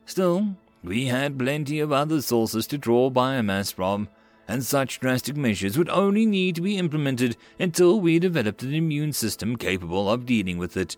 Still, 0.04 0.56
we 0.82 1.06
had 1.06 1.38
plenty 1.38 1.78
of 1.80 1.92
other 1.92 2.22
sources 2.22 2.66
to 2.68 2.78
draw 2.78 3.10
biomass 3.10 3.72
from, 3.72 4.08
and 4.48 4.64
such 4.64 4.98
drastic 4.98 5.36
measures 5.36 5.78
would 5.78 5.88
only 5.90 6.26
need 6.26 6.54
to 6.56 6.60
be 6.60 6.78
implemented 6.78 7.36
until 7.58 8.00
we 8.00 8.18
developed 8.18 8.62
an 8.62 8.74
immune 8.74 9.12
system 9.12 9.56
capable 9.56 10.10
of 10.10 10.26
dealing 10.26 10.58
with 10.58 10.76
it. 10.76 10.96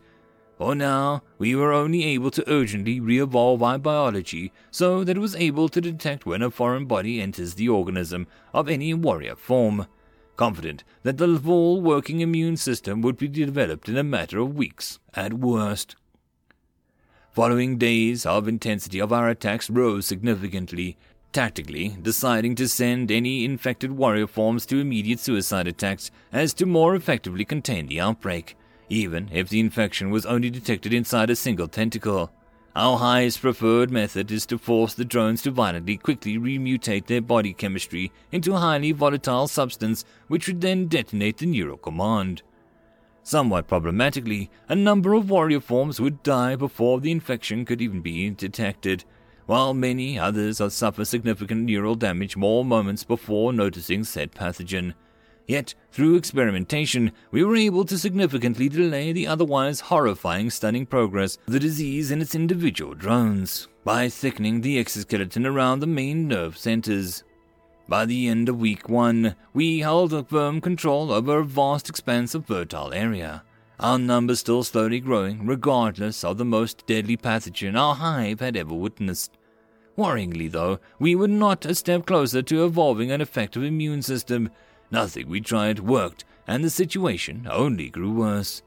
For 0.56 0.74
now, 0.74 1.22
we 1.38 1.56
were 1.56 1.72
only 1.72 2.04
able 2.04 2.30
to 2.30 2.48
urgently 2.48 3.00
re 3.00 3.20
evolve 3.20 3.62
our 3.62 3.78
biology 3.78 4.52
so 4.70 5.02
that 5.02 5.16
it 5.16 5.20
was 5.20 5.34
able 5.34 5.68
to 5.68 5.80
detect 5.80 6.24
when 6.24 6.42
a 6.42 6.50
foreign 6.50 6.86
body 6.86 7.20
enters 7.20 7.54
the 7.54 7.68
organism 7.68 8.26
of 8.54 8.68
any 8.68 8.94
warrior 8.94 9.34
form, 9.34 9.86
confident 10.36 10.84
that 11.02 11.18
the 11.18 11.38
full 11.38 11.80
working 11.80 12.20
immune 12.20 12.56
system 12.56 13.02
would 13.02 13.16
be 13.16 13.28
developed 13.28 13.88
in 13.88 13.96
a 13.96 14.04
matter 14.04 14.38
of 14.38 14.54
weeks 14.54 14.98
at 15.14 15.34
worst. 15.34 15.96
Following 17.32 17.78
days 17.78 18.26
of 18.26 18.46
intensity 18.46 19.00
of 19.00 19.10
our 19.10 19.30
attacks 19.30 19.70
rose 19.70 20.04
significantly, 20.04 20.98
tactically 21.32 21.96
deciding 22.02 22.54
to 22.56 22.68
send 22.68 23.10
any 23.10 23.46
infected 23.46 23.92
warrior 23.92 24.26
forms 24.26 24.66
to 24.66 24.78
immediate 24.78 25.18
suicide 25.18 25.66
attacks 25.66 26.10
as 26.30 26.52
to 26.52 26.66
more 26.66 26.94
effectively 26.94 27.46
contain 27.46 27.86
the 27.86 28.00
outbreak, 28.00 28.54
even 28.90 29.30
if 29.32 29.48
the 29.48 29.60
infection 29.60 30.10
was 30.10 30.26
only 30.26 30.50
detected 30.50 30.92
inside 30.92 31.30
a 31.30 31.34
single 31.34 31.68
tentacle. 31.68 32.30
Our 32.76 32.98
highest 32.98 33.40
preferred 33.40 33.90
method 33.90 34.30
is 34.30 34.44
to 34.46 34.58
force 34.58 34.92
the 34.92 35.06
drones 35.06 35.40
to 35.42 35.50
violently 35.50 35.96
quickly 35.96 36.36
remutate 36.36 37.06
their 37.06 37.22
body 37.22 37.54
chemistry 37.54 38.12
into 38.30 38.54
a 38.54 38.58
highly 38.58 38.92
volatile 38.92 39.48
substance 39.48 40.04
which 40.28 40.48
would 40.48 40.60
then 40.60 40.86
detonate 40.86 41.38
the 41.38 41.46
neural 41.46 41.78
command. 41.78 42.42
Somewhat 43.24 43.68
problematically, 43.68 44.50
a 44.68 44.74
number 44.74 45.14
of 45.14 45.30
warrior 45.30 45.60
forms 45.60 46.00
would 46.00 46.22
die 46.22 46.56
before 46.56 47.00
the 47.00 47.12
infection 47.12 47.64
could 47.64 47.80
even 47.80 48.00
be 48.00 48.30
detected, 48.30 49.04
while 49.46 49.74
many 49.74 50.18
others 50.18 50.60
would 50.60 50.72
suffer 50.72 51.04
significant 51.04 51.62
neural 51.64 51.94
damage 51.94 52.36
more 52.36 52.64
moments 52.64 53.04
before 53.04 53.52
noticing 53.52 54.02
said 54.02 54.32
pathogen. 54.32 54.94
Yet, 55.46 55.74
through 55.90 56.16
experimentation, 56.16 57.12
we 57.30 57.44
were 57.44 57.56
able 57.56 57.84
to 57.84 57.98
significantly 57.98 58.68
delay 58.68 59.12
the 59.12 59.26
otherwise 59.26 59.80
horrifying 59.80 60.50
stunning 60.50 60.86
progress 60.86 61.36
of 61.46 61.52
the 61.52 61.60
disease 61.60 62.10
in 62.10 62.22
its 62.22 62.34
individual 62.34 62.94
drones 62.94 63.68
by 63.84 64.08
thickening 64.08 64.60
the 64.60 64.78
exoskeleton 64.78 65.44
around 65.44 65.80
the 65.80 65.86
main 65.86 66.28
nerve 66.28 66.56
centers. 66.56 67.24
By 67.92 68.06
the 68.06 68.26
end 68.28 68.48
of 68.48 68.58
week 68.58 68.88
one, 68.88 69.36
we 69.52 69.80
held 69.80 70.14
a 70.14 70.24
firm 70.24 70.62
control 70.62 71.12
over 71.12 71.40
a 71.40 71.44
vast 71.44 71.90
expanse 71.90 72.34
of 72.34 72.46
fertile 72.46 72.94
area, 72.94 73.44
our 73.78 73.98
numbers 73.98 74.40
still 74.40 74.62
slowly 74.64 74.98
growing, 74.98 75.44
regardless 75.44 76.24
of 76.24 76.38
the 76.38 76.44
most 76.46 76.86
deadly 76.86 77.18
pathogen 77.18 77.76
our 77.76 77.94
hive 77.94 78.40
had 78.40 78.56
ever 78.56 78.72
witnessed. 78.72 79.36
Worryingly, 79.98 80.50
though, 80.50 80.80
we 80.98 81.14
were 81.14 81.28
not 81.28 81.66
a 81.66 81.74
step 81.74 82.06
closer 82.06 82.40
to 82.40 82.64
evolving 82.64 83.10
an 83.10 83.20
effective 83.20 83.62
immune 83.62 84.00
system. 84.00 84.48
Nothing 84.90 85.28
we 85.28 85.42
tried 85.42 85.80
worked, 85.80 86.24
and 86.46 86.64
the 86.64 86.70
situation 86.70 87.46
only 87.50 87.90
grew 87.90 88.10
worse. 88.10 88.62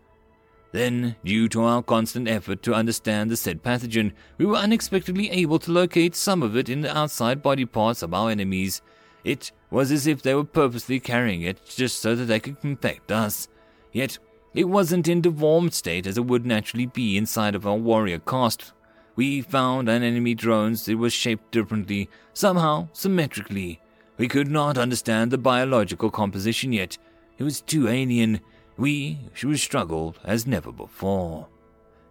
Then, 0.72 1.16
due 1.26 1.50
to 1.50 1.64
our 1.64 1.82
constant 1.82 2.28
effort 2.28 2.62
to 2.62 2.76
understand 2.76 3.32
the 3.32 3.38
said 3.38 3.64
pathogen, 3.64 4.12
we 4.38 4.46
were 4.46 4.58
unexpectedly 4.58 5.32
able 5.32 5.58
to 5.58 5.72
locate 5.72 6.16
some 6.16 6.44
of 6.44 6.56
it 6.56 6.70
in 6.70 6.82
the 6.82 6.96
outside 6.96 7.42
body 7.42 7.66
parts 7.66 8.04
of 8.04 8.14
our 8.14 8.30
enemies, 8.30 8.84
it 9.26 9.52
was 9.72 9.92
as 9.92 10.06
if 10.08 10.22
they 10.22 10.36
were 10.36 10.46
purposely 10.46 11.00
carrying 11.00 11.42
it 11.42 11.60
just 11.66 12.00
so 12.00 12.16
that 12.16 12.26
they 12.26 12.40
could 12.40 12.58
infect 12.64 13.12
us. 13.12 13.50
Yet, 13.92 14.20
it 14.54 14.70
wasn't 14.70 15.08
in 15.08 15.20
deformed 15.20 15.74
state 15.74 16.08
as 16.08 16.18
it 16.18 16.26
would 16.26 16.46
naturally 16.46 16.86
be 16.86 17.18
inside 17.18 17.56
of 17.56 17.66
our 17.68 17.76
warrior 17.76 18.20
caste. 18.20 18.72
We 19.16 19.42
found 19.42 19.90
an 19.90 20.04
enemy 20.04 20.36
drones 20.36 20.86
that 20.86 20.98
was 20.98 21.12
shaped 21.12 21.52
differently, 21.52 22.08
somehow 22.34 22.90
symmetrically. 22.94 23.82
We 24.18 24.28
could 24.28 24.50
not 24.50 24.78
understand 24.78 25.32
the 25.32 25.38
biological 25.38 26.12
composition 26.12 26.72
yet. 26.72 26.98
It 27.38 27.44
was 27.44 27.62
too 27.62 27.88
alien. 27.88 28.42
We 28.78 29.20
should 29.34 29.60
struggled 29.60 30.20
as 30.24 30.46
never 30.46 30.72
before. 30.72 31.48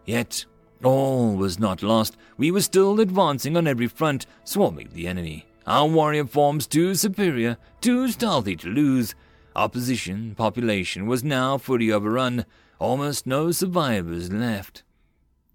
Yet, 0.05 0.46
all 0.83 1.35
was 1.37 1.59
not 1.59 1.83
lost. 1.83 2.16
We 2.37 2.50
were 2.50 2.61
still 2.61 2.98
advancing 3.00 3.57
on 3.57 3.66
every 3.66 3.87
front, 3.87 4.27
swarming 4.44 4.90
the 4.92 5.07
enemy. 5.07 5.46
Our 5.66 5.87
warrior 5.87 6.27
forms 6.27 6.66
too 6.66 6.94
superior, 6.94 7.57
too 7.81 8.09
stealthy 8.09 8.57
to 8.57 8.68
lose. 8.68 9.14
Our 9.57 9.68
position, 9.68 10.35
population 10.35 11.07
was 11.07 11.24
now 11.24 11.59
fully 11.59 11.90
overrun, 11.90 12.44
almost 12.79 13.27
no 13.27 13.50
survivors 13.50 14.31
left. 14.31 14.83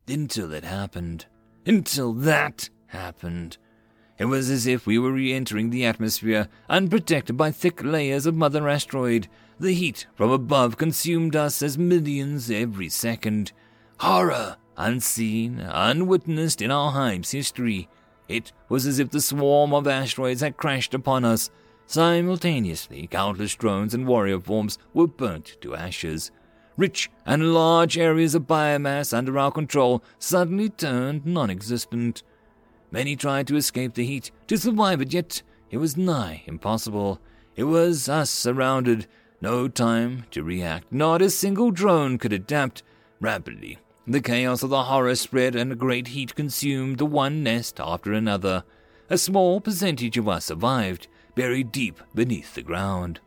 Until 0.08 0.52
it 0.54 0.63
happened. 0.63 1.26
Until 1.65 2.13
that 2.13 2.69
happened. 2.88 3.58
It 4.17 4.26
was 4.26 4.50
as 4.50 4.67
if 4.67 4.86
we 4.86 4.98
were 4.98 5.13
re 5.13 5.32
entering 5.32 5.69
the 5.69 5.86
atmosphere, 5.86 6.48
unprotected 6.69 7.38
by 7.38 7.52
thick 7.52 7.84
layers 7.84 8.26
of 8.26 8.36
Mother 8.36 8.67
Asteroid. 8.67 9.28
The 9.60 9.74
heat 9.74 10.08
from 10.15 10.32
above 10.32 10.78
consumed 10.78 11.36
us 11.36 11.62
as 11.62 11.78
millions 11.78 12.50
every 12.50 12.89
second. 12.89 13.52
Horror, 14.00 14.58
unseen, 14.76 15.60
unwitnessed 15.60 16.62
in 16.62 16.72
our 16.72 16.91
hive's 16.91 17.32
history. 17.32 17.88
It 18.30 18.54
was 18.70 18.88
as 18.88 19.00
if 19.00 19.10
the 19.10 19.20
swarm 19.20 19.74
of 19.74 19.88
asteroids 19.88 20.39
had 20.39 20.56
crashed 20.56 20.94
upon 20.94 21.26
us, 21.26 21.50
Simultaneously, 21.89 23.08
countless 23.08 23.56
drones 23.56 23.96
and 23.96 24.06
warrior 24.06 24.39
forms 24.39 24.78
were 24.94 25.08
burnt 25.08 25.58
to 25.60 25.76
ashes. 25.76 26.30
Rich 26.78 27.10
and 27.26 27.52
large 27.52 27.98
areas 27.98 28.36
of 28.36 28.46
biomass 28.46 29.12
under 29.12 29.39
our 29.39 29.52
control 29.52 30.04
suddenly 30.20 30.70
turned 30.70 31.26
non 31.26 31.50
existent. 31.50 32.22
Many 32.92 33.15
tried 33.15 33.48
to 33.48 33.56
escape 33.56 33.96
the 33.96 34.06
heat, 34.06 34.30
to 34.46 34.56
survive 34.56 35.02
it, 35.02 35.15
yet 35.15 35.42
it 35.72 35.78
was 35.78 35.98
nigh 35.98 36.44
impossible. 36.46 37.20
It 37.56 37.63
was 37.63 38.08
us 38.08 38.30
surrounded, 38.30 39.08
no 39.42 39.68
time 39.68 40.26
to 40.30 40.44
react. 40.44 40.92
Not 40.92 41.24
a 41.24 41.32
single 41.32 41.72
drone 41.72 42.20
could 42.20 42.34
adapt. 42.34 42.84
Rapidly, 43.20 43.80
the 44.10 44.22
chaos 44.22 44.63
of 44.63 44.72
the 44.72 44.86
horror 44.86 45.13
spread 45.13 45.56
and 45.56 45.72
a 45.72 45.76
great 45.76 46.08
heat 46.08 46.34
consumed 46.34 46.98
the 46.98 47.06
one 47.06 47.43
nest 47.43 47.80
after 47.80 48.12
another. 48.12 48.63
A 49.08 49.19
small 49.19 49.62
percentage 49.62 50.17
of 50.17 50.28
us 50.28 50.45
survived, 50.45 51.08
buried 51.36 51.72
deep 51.72 52.02
beneath 52.15 52.56
the 52.56 52.63
ground. 52.63 53.19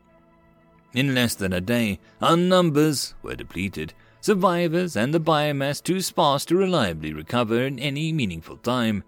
In 0.93 1.15
less 1.15 1.37
than 1.37 1.53
a 1.53 1.61
day, 1.61 2.01
our 2.21 2.37
numbers 2.37 3.15
were 3.23 3.37
depleted, 3.37 3.95
survivors 4.21 4.97
and 4.97 5.15
the 5.15 5.21
biomass 5.21 5.81
too 5.81 6.01
sparse 6.01 6.45
to 6.47 6.57
reliably 6.57 7.13
recover 7.13 7.63
in 7.63 7.79
any 7.79 8.13
meaningful 8.13 8.57
time. 8.57 9.05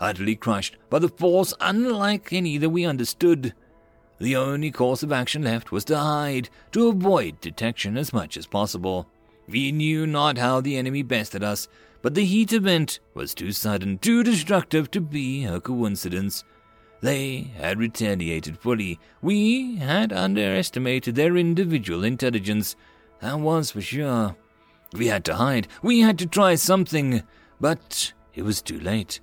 Utterly 0.00 0.34
crushed 0.34 0.76
by 0.90 0.98
the 0.98 1.08
force 1.08 1.54
unlike 1.60 2.32
any 2.32 2.58
that 2.58 2.70
we 2.70 2.84
understood, 2.84 3.54
the 4.18 4.34
only 4.34 4.72
course 4.72 5.04
of 5.04 5.12
action 5.12 5.44
left 5.44 5.70
was 5.70 5.84
to 5.84 5.96
hide, 5.96 6.48
to 6.72 6.88
avoid 6.88 7.40
detection 7.40 7.96
as 7.96 8.12
much 8.12 8.36
as 8.36 8.46
possible. 8.46 9.06
We 9.48 9.72
knew 9.72 10.06
not 10.06 10.38
how 10.38 10.60
the 10.60 10.76
enemy 10.76 11.02
bested 11.02 11.42
us, 11.42 11.68
but 12.00 12.14
the 12.14 12.24
heat 12.24 12.52
event 12.52 13.00
was 13.14 13.34
too 13.34 13.52
sudden, 13.52 13.98
too 13.98 14.22
destructive 14.22 14.90
to 14.92 15.00
be 15.00 15.44
a 15.44 15.60
coincidence. 15.60 16.44
They 17.00 17.50
had 17.56 17.78
retaliated 17.78 18.58
fully. 18.58 19.00
We 19.20 19.76
had 19.76 20.12
underestimated 20.12 21.16
their 21.16 21.36
individual 21.36 22.04
intelligence. 22.04 22.76
That 23.20 23.40
was 23.40 23.72
for 23.72 23.80
sure. 23.80 24.36
We 24.92 25.08
had 25.08 25.24
to 25.24 25.34
hide. 25.34 25.68
We 25.82 26.00
had 26.00 26.18
to 26.20 26.26
try 26.26 26.54
something. 26.54 27.22
But 27.60 28.12
it 28.34 28.42
was 28.42 28.62
too 28.62 28.78
late. 28.78 29.20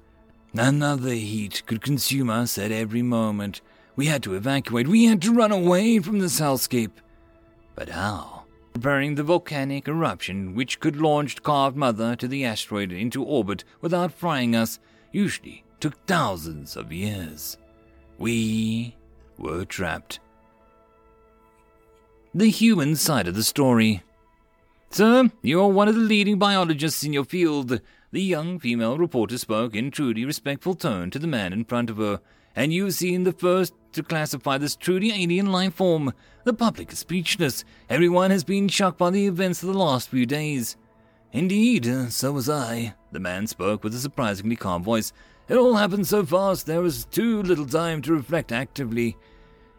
Another 0.53 1.13
heat 1.13 1.63
could 1.67 1.81
consume 1.81 2.29
us 2.29 2.57
at 2.57 2.71
every 2.71 3.01
moment. 3.01 3.61
We 3.95 4.07
had 4.07 4.23
to 4.23 4.35
evacuate. 4.35 4.87
We 4.87 5.05
had 5.05 5.21
to 5.23 5.33
run 5.33 5.51
away 5.51 5.99
from 5.99 6.19
this 6.19 6.39
hellscape. 6.39 6.91
But 7.75 7.89
how? 7.89 8.38
Preparing 8.73 9.15
the 9.15 9.23
volcanic 9.23 9.87
eruption 9.87 10.55
which 10.55 10.79
could 10.79 10.97
launch 10.97 11.41
Carved 11.43 11.75
Mother 11.75 12.15
to 12.15 12.27
the 12.27 12.45
asteroid 12.45 12.91
into 12.91 13.23
orbit 13.23 13.63
without 13.81 14.11
frying 14.11 14.55
us 14.55 14.79
usually 15.11 15.63
took 15.79 16.05
thousands 16.05 16.75
of 16.75 16.91
years. 16.91 17.57
We 18.17 18.95
were 19.37 19.65
trapped. 19.65 20.19
The 22.33 22.49
human 22.49 22.95
side 22.95 23.27
of 23.27 23.35
the 23.35 23.43
story. 23.43 24.03
Sir, 24.91 25.31
you're 25.41 25.67
one 25.67 25.87
of 25.87 25.95
the 25.95 26.01
leading 26.01 26.37
biologists 26.37 27.03
in 27.03 27.13
your 27.13 27.25
field. 27.25 27.81
The 28.11 28.21
young 28.21 28.59
female 28.59 28.97
reporter 28.97 29.37
spoke 29.37 29.75
in 29.75 29.91
truly 29.91 30.25
respectful 30.25 30.75
tone 30.75 31.09
to 31.11 31.19
the 31.19 31.27
man 31.27 31.53
in 31.53 31.63
front 31.63 31.89
of 31.89 31.97
her, 31.97 32.21
and 32.55 32.73
you've 32.73 32.93
seen 32.93 33.23
the 33.23 33.31
first 33.31 33.73
to 33.93 34.03
classify 34.03 34.57
this 34.57 34.75
truly 34.75 35.11
alien 35.11 35.51
life 35.51 35.75
form. 35.75 36.13
The 36.43 36.53
public 36.53 36.91
is 36.91 36.99
speechless. 36.99 37.63
Everyone 37.89 38.31
has 38.31 38.43
been 38.43 38.67
shocked 38.67 38.97
by 38.97 39.09
the 39.09 39.27
events 39.27 39.63
of 39.63 39.69
the 39.69 39.77
last 39.77 40.09
few 40.09 40.25
days. 40.25 40.77
Indeed, 41.31 41.87
uh, 41.87 42.09
so 42.09 42.31
was 42.31 42.49
I. 42.49 42.95
The 43.11 43.19
man 43.19 43.47
spoke 43.47 43.83
with 43.83 43.93
a 43.93 43.99
surprisingly 43.99 44.55
calm 44.55 44.83
voice. 44.83 45.13
It 45.47 45.57
all 45.57 45.75
happened 45.75 46.07
so 46.07 46.25
fast 46.25 46.65
there 46.65 46.81
was 46.81 47.05
too 47.05 47.41
little 47.43 47.65
time 47.65 48.01
to 48.03 48.13
reflect 48.13 48.51
actively. 48.51 49.17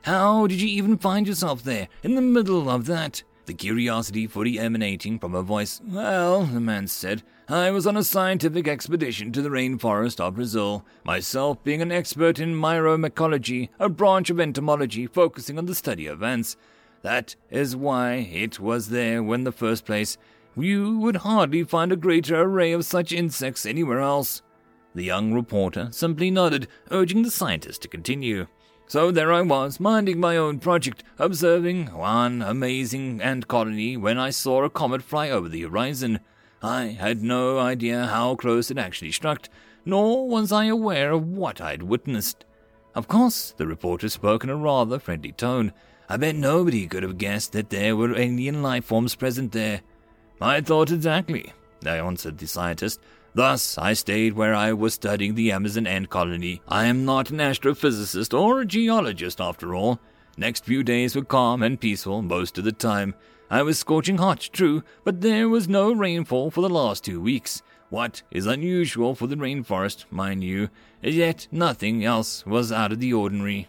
How 0.02 0.46
did 0.46 0.60
you 0.60 0.68
even 0.68 0.96
find 0.96 1.26
yourself 1.26 1.62
there, 1.62 1.88
in 2.02 2.14
the 2.14 2.22
middle 2.22 2.70
of 2.70 2.86
that? 2.86 3.22
The 3.50 3.54
curiosity 3.54 4.28
fully 4.28 4.60
emanating 4.60 5.18
from 5.18 5.32
her 5.32 5.42
voice. 5.42 5.80
Well, 5.84 6.44
the 6.44 6.60
man 6.60 6.86
said, 6.86 7.24
I 7.48 7.72
was 7.72 7.84
on 7.84 7.96
a 7.96 8.04
scientific 8.04 8.68
expedition 8.68 9.32
to 9.32 9.42
the 9.42 9.48
rainforest 9.48 10.20
of 10.20 10.36
Brazil, 10.36 10.84
myself 11.02 11.64
being 11.64 11.82
an 11.82 11.90
expert 11.90 12.38
in 12.38 12.54
myrmecology, 12.54 13.68
a 13.80 13.88
branch 13.88 14.30
of 14.30 14.38
entomology 14.38 15.08
focusing 15.08 15.58
on 15.58 15.66
the 15.66 15.74
study 15.74 16.06
of 16.06 16.22
ants. 16.22 16.56
That 17.02 17.34
is 17.50 17.74
why 17.74 18.30
it 18.32 18.60
was 18.60 18.90
there 18.90 19.20
when 19.20 19.42
the 19.42 19.50
first 19.50 19.84
place. 19.84 20.16
You 20.56 21.00
would 21.00 21.16
hardly 21.16 21.64
find 21.64 21.90
a 21.90 21.96
greater 21.96 22.40
array 22.40 22.70
of 22.70 22.84
such 22.84 23.10
insects 23.10 23.66
anywhere 23.66 23.98
else. 23.98 24.42
The 24.94 25.02
young 25.02 25.32
reporter 25.32 25.88
simply 25.90 26.30
nodded, 26.30 26.68
urging 26.92 27.22
the 27.22 27.32
scientist 27.32 27.82
to 27.82 27.88
continue. 27.88 28.46
So 28.90 29.12
there 29.12 29.32
I 29.32 29.42
was, 29.42 29.78
minding 29.78 30.18
my 30.18 30.36
own 30.36 30.58
project, 30.58 31.04
observing 31.16 31.94
one 31.96 32.42
amazing 32.42 33.22
ant 33.22 33.46
colony 33.46 33.96
when 33.96 34.18
I 34.18 34.30
saw 34.30 34.64
a 34.64 34.68
comet 34.68 35.00
fly 35.00 35.30
over 35.30 35.48
the 35.48 35.62
horizon. 35.62 36.18
I 36.60 36.86
had 36.98 37.22
no 37.22 37.60
idea 37.60 38.06
how 38.06 38.34
close 38.34 38.68
it 38.68 38.78
actually 38.78 39.12
struck, 39.12 39.48
nor 39.84 40.28
was 40.28 40.50
I 40.50 40.64
aware 40.64 41.12
of 41.12 41.28
what 41.28 41.60
I'd 41.60 41.84
witnessed. 41.84 42.44
Of 42.96 43.06
course, 43.06 43.54
the 43.56 43.68
reporter 43.68 44.08
spoke 44.08 44.42
in 44.42 44.50
a 44.50 44.56
rather 44.56 44.98
friendly 44.98 45.30
tone. 45.30 45.72
I 46.08 46.16
bet 46.16 46.34
nobody 46.34 46.88
could 46.88 47.04
have 47.04 47.16
guessed 47.16 47.52
that 47.52 47.70
there 47.70 47.94
were 47.94 48.18
alien 48.18 48.60
life 48.60 48.86
forms 48.86 49.14
present 49.14 49.52
there. 49.52 49.82
I 50.40 50.60
thought 50.62 50.90
exactly, 50.90 51.52
I 51.86 51.98
answered 51.98 52.38
the 52.38 52.48
scientist. 52.48 52.98
Thus, 53.34 53.78
I 53.78 53.92
stayed 53.92 54.32
where 54.32 54.54
I 54.54 54.72
was 54.72 54.94
studying 54.94 55.34
the 55.34 55.52
Amazon 55.52 55.86
ant 55.86 56.10
colony. 56.10 56.62
I 56.68 56.86
am 56.86 57.04
not 57.04 57.30
an 57.30 57.38
astrophysicist 57.38 58.38
or 58.38 58.60
a 58.60 58.66
geologist, 58.66 59.40
after 59.40 59.74
all. 59.74 60.00
Next 60.36 60.64
few 60.64 60.82
days 60.82 61.14
were 61.14 61.24
calm 61.24 61.62
and 61.62 61.80
peaceful 61.80 62.22
most 62.22 62.58
of 62.58 62.64
the 62.64 62.72
time, 62.72 63.14
I 63.52 63.62
was 63.62 63.80
scorching 63.80 64.18
hot, 64.18 64.48
true, 64.52 64.84
but 65.02 65.22
there 65.22 65.48
was 65.48 65.68
no 65.68 65.92
rainfall 65.92 66.52
for 66.52 66.60
the 66.60 66.68
last 66.68 67.02
two 67.02 67.20
weeks. 67.20 67.62
What 67.88 68.22
is 68.30 68.46
unusual 68.46 69.16
for 69.16 69.26
the 69.26 69.34
rainforest, 69.34 70.04
mind 70.08 70.44
you, 70.44 70.70
yet 71.02 71.48
nothing 71.50 72.04
else 72.04 72.46
was 72.46 72.70
out 72.70 72.92
of 72.92 73.00
the 73.00 73.12
ordinary. 73.12 73.66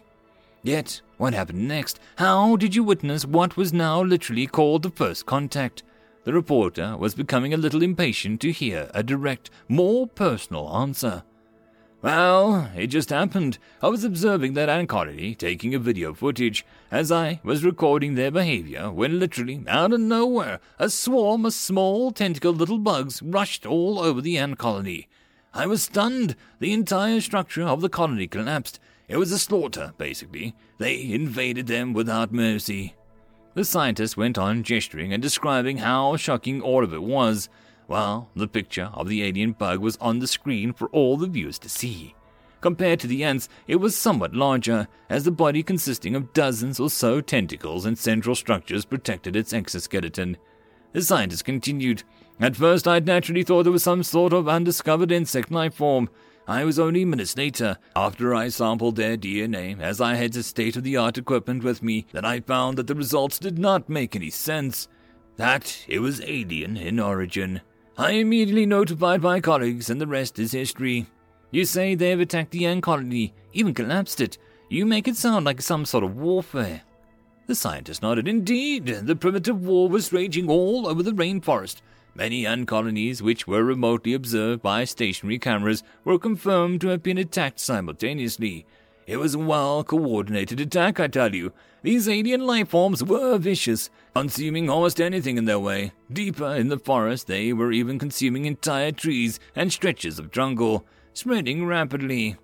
Yet, 0.62 1.00
what 1.16 1.34
happened 1.34 1.66
next? 1.66 1.98
How 2.14 2.54
did 2.54 2.76
you 2.76 2.84
witness 2.84 3.26
what 3.26 3.56
was 3.56 3.72
now 3.72 4.00
literally 4.00 4.46
called 4.46 4.84
the 4.84 4.90
first 4.90 5.26
contact? 5.26 5.82
The 6.24 6.32
reporter 6.32 6.96
was 6.96 7.14
becoming 7.14 7.52
a 7.52 7.56
little 7.56 7.82
impatient 7.82 8.40
to 8.42 8.52
hear 8.52 8.90
a 8.94 9.02
direct, 9.02 9.50
more 9.68 10.06
personal 10.06 10.68
answer. 10.68 11.24
Well, 12.00 12.68
it 12.76 12.88
just 12.88 13.10
happened. 13.10 13.58
I 13.80 13.88
was 13.88 14.02
observing 14.02 14.54
that 14.54 14.68
ant 14.68 14.88
colony, 14.88 15.34
taking 15.36 15.74
a 15.74 15.78
video 15.78 16.14
footage, 16.14 16.66
as 16.90 17.12
I 17.12 17.40
was 17.44 17.64
recording 17.64 18.14
their 18.14 18.32
behavior, 18.32 18.90
when 18.90 19.20
literally, 19.20 19.64
out 19.68 19.92
of 19.92 20.00
nowhere, 20.00 20.58
a 20.80 20.90
swarm 20.90 21.46
of 21.46 21.54
small, 21.54 22.10
tentacled 22.10 22.58
little 22.58 22.78
bugs 22.78 23.22
rushed 23.22 23.66
all 23.66 24.00
over 24.00 24.20
the 24.20 24.36
ant 24.36 24.58
colony. 24.58 25.08
I 25.54 25.66
was 25.66 25.84
stunned. 25.84 26.34
The 26.58 26.72
entire 26.72 27.20
structure 27.20 27.62
of 27.62 27.82
the 27.82 27.88
colony 27.88 28.26
collapsed. 28.26 28.80
It 29.06 29.16
was 29.16 29.30
a 29.30 29.38
slaughter, 29.38 29.92
basically. 29.98 30.54
They 30.78 31.12
invaded 31.12 31.66
them 31.66 31.92
without 31.92 32.32
mercy. 32.32 32.94
The 33.54 33.64
scientist 33.64 34.16
went 34.16 34.38
on 34.38 34.62
gesturing 34.62 35.12
and 35.12 35.22
describing 35.22 35.78
how 35.78 36.16
shocking 36.16 36.62
all 36.62 36.82
of 36.82 36.94
it 36.94 37.02
was. 37.02 37.48
while 37.86 38.30
the 38.34 38.48
picture 38.48 38.90
of 38.94 39.06
the 39.08 39.22
alien 39.22 39.52
bug 39.52 39.78
was 39.78 39.98
on 40.00 40.18
the 40.18 40.26
screen 40.26 40.72
for 40.72 40.88
all 40.88 41.18
the 41.18 41.26
viewers 41.26 41.58
to 41.58 41.68
see. 41.68 42.14
Compared 42.62 43.00
to 43.00 43.06
the 43.06 43.22
ants, 43.24 43.48
it 43.66 43.76
was 43.76 43.96
somewhat 43.98 44.34
larger, 44.34 44.88
as 45.10 45.24
the 45.24 45.30
body 45.30 45.62
consisting 45.62 46.14
of 46.14 46.32
dozens 46.32 46.80
or 46.80 46.88
so 46.88 47.20
tentacles 47.20 47.84
and 47.84 47.98
central 47.98 48.34
structures 48.34 48.84
protected 48.84 49.36
its 49.36 49.52
exoskeleton. 49.52 50.36
The 50.92 51.02
scientist 51.02 51.44
continued. 51.44 52.02
At 52.40 52.56
first, 52.56 52.88
I'd 52.88 53.06
naturally 53.06 53.42
thought 53.42 53.66
it 53.66 53.70
was 53.70 53.82
some 53.82 54.02
sort 54.02 54.32
of 54.32 54.48
undiscovered 54.48 55.12
insect 55.12 55.50
life 55.50 55.74
form. 55.74 56.08
I 56.48 56.64
was 56.64 56.78
only 56.78 57.04
minutes 57.04 57.36
later, 57.36 57.78
after 57.94 58.34
I 58.34 58.48
sampled 58.48 58.96
their 58.96 59.16
DNA, 59.16 59.80
as 59.80 60.00
I 60.00 60.16
had 60.16 60.32
the 60.32 60.42
state 60.42 60.76
of 60.76 60.82
the 60.82 60.96
art 60.96 61.16
equipment 61.16 61.62
with 61.62 61.82
me, 61.82 62.06
that 62.12 62.24
I 62.24 62.40
found 62.40 62.78
that 62.78 62.88
the 62.88 62.94
results 62.96 63.38
did 63.38 63.58
not 63.58 63.88
make 63.88 64.16
any 64.16 64.30
sense. 64.30 64.88
That 65.36 65.84
it 65.86 66.00
was 66.00 66.20
alien 66.22 66.76
in 66.76 66.98
origin. 66.98 67.60
I 67.96 68.12
immediately 68.12 68.66
notified 68.66 69.22
my 69.22 69.40
colleagues, 69.40 69.88
and 69.88 70.00
the 70.00 70.06
rest 70.06 70.38
is 70.38 70.52
history. 70.52 71.06
You 71.52 71.64
say 71.64 71.94
they 71.94 72.10
have 72.10 72.20
attacked 72.20 72.50
the 72.50 72.66
ant 72.66 72.82
colony, 72.82 73.34
even 73.52 73.74
collapsed 73.74 74.20
it. 74.20 74.38
You 74.68 74.84
make 74.84 75.06
it 75.06 75.16
sound 75.16 75.44
like 75.44 75.62
some 75.62 75.84
sort 75.84 76.02
of 76.02 76.16
warfare. 76.16 76.82
The 77.46 77.54
scientist 77.54 78.02
nodded. 78.02 78.26
Indeed, 78.26 78.86
the 78.86 79.16
primitive 79.16 79.64
war 79.64 79.88
was 79.88 80.12
raging 80.12 80.48
all 80.48 80.88
over 80.88 81.02
the 81.02 81.12
rainforest. 81.12 81.82
Many 82.14 82.44
ant 82.46 82.68
colonies, 82.68 83.22
which 83.22 83.46
were 83.46 83.64
remotely 83.64 84.12
observed 84.12 84.60
by 84.60 84.84
stationary 84.84 85.38
cameras, 85.38 85.82
were 86.04 86.18
confirmed 86.18 86.82
to 86.82 86.88
have 86.88 87.02
been 87.02 87.16
attacked 87.16 87.58
simultaneously. 87.58 88.66
It 89.06 89.16
was 89.16 89.34
a 89.34 89.38
well 89.38 89.82
coordinated 89.82 90.60
attack, 90.60 91.00
I 91.00 91.08
tell 91.08 91.34
you. 91.34 91.52
These 91.82 92.08
alien 92.08 92.46
life 92.46 92.68
forms 92.68 93.02
were 93.02 93.38
vicious, 93.38 93.88
consuming 94.14 94.68
almost 94.68 95.00
anything 95.00 95.38
in 95.38 95.46
their 95.46 95.58
way. 95.58 95.92
Deeper 96.12 96.54
in 96.54 96.68
the 96.68 96.78
forest, 96.78 97.26
they 97.26 97.52
were 97.52 97.72
even 97.72 97.98
consuming 97.98 98.44
entire 98.44 98.92
trees 98.92 99.40
and 99.56 99.72
stretches 99.72 100.18
of 100.18 100.30
jungle, 100.30 100.86
spreading 101.14 101.64
rapidly. 101.64 102.36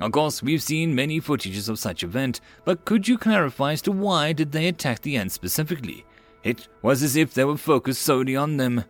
Of 0.00 0.12
course, 0.12 0.42
we've 0.42 0.62
seen 0.62 0.94
many 0.94 1.20
footages 1.20 1.68
of 1.68 1.78
such 1.78 2.02
event, 2.02 2.40
but 2.64 2.86
could 2.86 3.06
you 3.06 3.18
clarify 3.18 3.72
as 3.72 3.82
to 3.82 3.92
why 3.92 4.32
did 4.32 4.50
they 4.50 4.66
attack 4.66 5.02
the 5.02 5.16
ants 5.16 5.34
specifically? 5.34 6.06
It 6.42 6.68
was 6.80 7.02
as 7.02 7.16
if 7.16 7.34
they 7.34 7.44
were 7.44 7.58
focused 7.58 8.00
solely 8.00 8.34
on 8.34 8.56
them. 8.56 8.84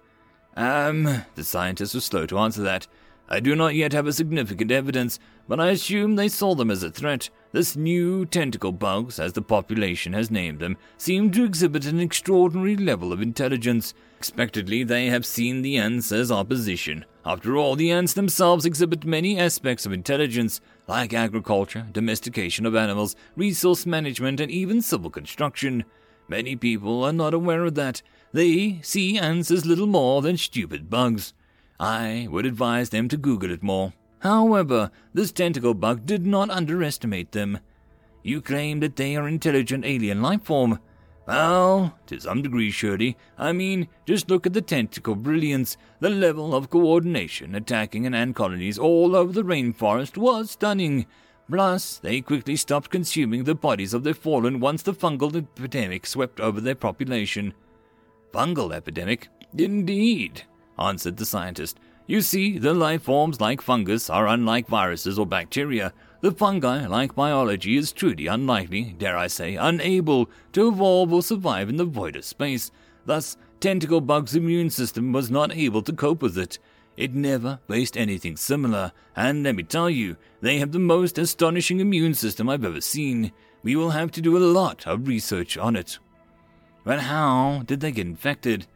Um, 0.57 1.25
the 1.35 1.45
scientist 1.45 1.95
was 1.95 2.05
slow 2.05 2.27
to 2.27 2.39
answer 2.39 2.63
that. 2.63 2.87
I 3.33 3.39
do 3.39 3.55
not 3.55 3.77
yet 3.77 3.93
have 3.93 4.09
a 4.09 4.13
significant 4.13 4.73
evidence, 4.73 5.21
but 5.47 5.61
I 5.61 5.69
assume 5.69 6.17
they 6.17 6.27
saw 6.27 6.57
them 6.57 6.69
as 6.69 6.83
a 6.83 6.91
threat. 6.91 7.31
This 7.53 7.77
new 7.77 8.27
tentacle 8.27 8.73
bugs, 8.73 9.21
as 9.21 9.35
the 9.35 9.43
population 9.43 10.15
has 10.15 10.33
named 10.33 10.59
them, 10.59 10.77
seem 10.99 11.31
to 11.33 11.45
exhibit 11.45 11.87
an 11.87 12.01
extraordinary 12.01 12.77
level 12.77 13.13
of 13.13 13.23
intelligence. 13.23 13.95
Expectedly, 14.19 14.83
they 14.83 15.07
have 15.07 15.25
seen 15.25 15.63
the 15.63 15.77
ants 15.77 16.11
as 16.11 16.33
opposition. 16.33 17.05
After 17.25 17.57
all, 17.57 17.77
the 17.77 17.93
ants 17.93 18.15
themselves 18.15 18.65
exhibit 18.65 19.05
many 19.05 19.39
aspects 19.39 19.87
of 19.87 19.93
intelligence, 19.93 20.61
like 20.89 21.15
agriculture, 21.15 21.87
domestication 21.93 22.67
of 22.67 22.75
animals, 22.75 23.15
resource 23.37 23.87
management, 23.87 24.41
and 24.41 24.51
even 24.51 24.83
civil 24.83 25.09
construction. 25.09 25.85
Many 26.27 26.57
people 26.57 27.05
are 27.05 27.13
not 27.13 27.35
aware 27.35 27.65
of 27.65 27.77
that. 27.77 28.03
They 28.33 28.81
see 28.83 29.19
ants 29.19 29.51
as 29.51 29.67
little 29.67 29.87
more 29.87 30.23
than 30.23 30.37
stupid 30.37 30.89
bugs. 30.89 31.35
I 31.81 32.29
would 32.31 32.47
advise 32.47 32.91
them 32.91 33.09
to 33.09 33.17
Google 33.17 33.51
it 33.51 33.63
more. 33.63 33.93
However, 34.21 34.91
this 35.15 35.33
tentacle 35.33 35.75
bug 35.75 36.07
did 36.07 36.27
not 36.27 36.51
underestimate 36.51 37.33
them. 37.33 37.59
You 38.23 38.41
claim 38.41 38.81
that 38.81 38.97
they 38.97 39.17
are 39.17 39.27
intelligent 39.27 39.85
alien 39.85 40.21
life 40.21 40.43
form. 40.43 40.79
Well, 41.27 41.99
to 42.07 42.21
some 42.21 42.43
degree, 42.43 42.71
surely. 42.71 43.17
I 43.39 43.53
mean, 43.53 43.89
just 44.05 44.29
look 44.29 44.47
at 44.47 44.53
the 44.53 44.63
tentacle 44.63 45.15
brilliance. 45.15 45.77
The 46.01 46.11
level 46.11 46.55
of 46.55 46.71
coordination 46.71 47.55
attacking 47.55 48.05
an 48.07 48.15
ant 48.15 48.37
colonies 48.37 48.79
all 48.79 49.17
over 49.17 49.33
the 49.33 49.43
rainforest 49.43 50.17
was 50.17 50.51
stunning. 50.51 51.07
Plus, 51.51 51.99
they 51.99 52.21
quickly 52.21 52.57
stopped 52.57 52.91
consuming 52.91 53.45
the 53.45 53.55
bodies 53.55 53.95
of 53.95 54.05
their 54.05 54.15
fallen 54.15 54.61
once 54.61 54.83
the 54.83 54.93
fungal 54.93 55.35
epidemic 55.35 56.07
swept 56.07 56.41
over 56.41 56.61
their 56.61 56.75
population. 56.75 57.55
Fungal 58.33 58.73
epidemic? 58.73 59.29
Indeed 59.57 60.43
answered 60.79 61.17
the 61.17 61.27
scientist. 61.27 61.79
You 62.07 62.23
see, 62.23 62.59
the 62.59 62.75
life 62.75 63.03
forms 63.03 63.41
like 63.41 63.61
fungus 63.61 64.11
are 64.11 64.27
unlike 64.27 64.67
viruses 64.67 65.19
or 65.19 65.27
bacteria. 65.27 65.93
The 66.23 66.33
fungi, 66.33 66.87
like 66.87 67.15
biology, 67.15 67.77
is 67.77 67.93
truly 67.93 68.27
unlikely, 68.27 68.97
dare 68.99 69.17
I 69.17 69.29
say, 69.29 69.57
unable 69.57 70.29
to 70.53 70.69
evolve 70.69 71.13
or 71.13 71.23
survive 71.23 71.69
in 71.69 71.77
the 71.77 71.85
void 71.85 72.17
of 72.17 72.25
space. 72.25 72.73
Thus, 73.07 73.37
Tentacle 73.61 74.01
Bug's 74.01 74.35
immune 74.35 74.71
system 74.71 75.13
was 75.13 75.31
not 75.31 75.55
able 75.55 75.83
to 75.83 75.93
cope 75.93 76.23
with 76.23 76.37
it. 76.37 76.59
It 76.97 77.15
never 77.15 77.61
faced 77.69 77.97
anything 77.97 78.37
similar, 78.37 78.93
and 79.15 79.43
let 79.45 79.55
me 79.55 79.63
tell 79.63 79.89
you, 79.89 80.17
they 80.41 80.59
have 80.59 80.73
the 80.73 80.79
most 80.79 81.17
astonishing 81.17 81.81
immune 81.81 82.15
system 82.15 82.49
I've 82.49 82.65
ever 82.65 82.81
seen. 82.81 83.33
We 83.63 83.77
will 83.77 83.91
have 83.91 84.11
to 84.13 84.21
do 84.21 84.37
a 84.37 84.39
lot 84.39 84.87
of 84.87 85.07
research 85.07 85.57
on 85.57 85.77
it. 85.77 85.99
But 86.91 87.03
how 87.03 87.63
did 87.67 87.79
they 87.79 87.93
get 87.93 88.09
infected? 88.09 88.67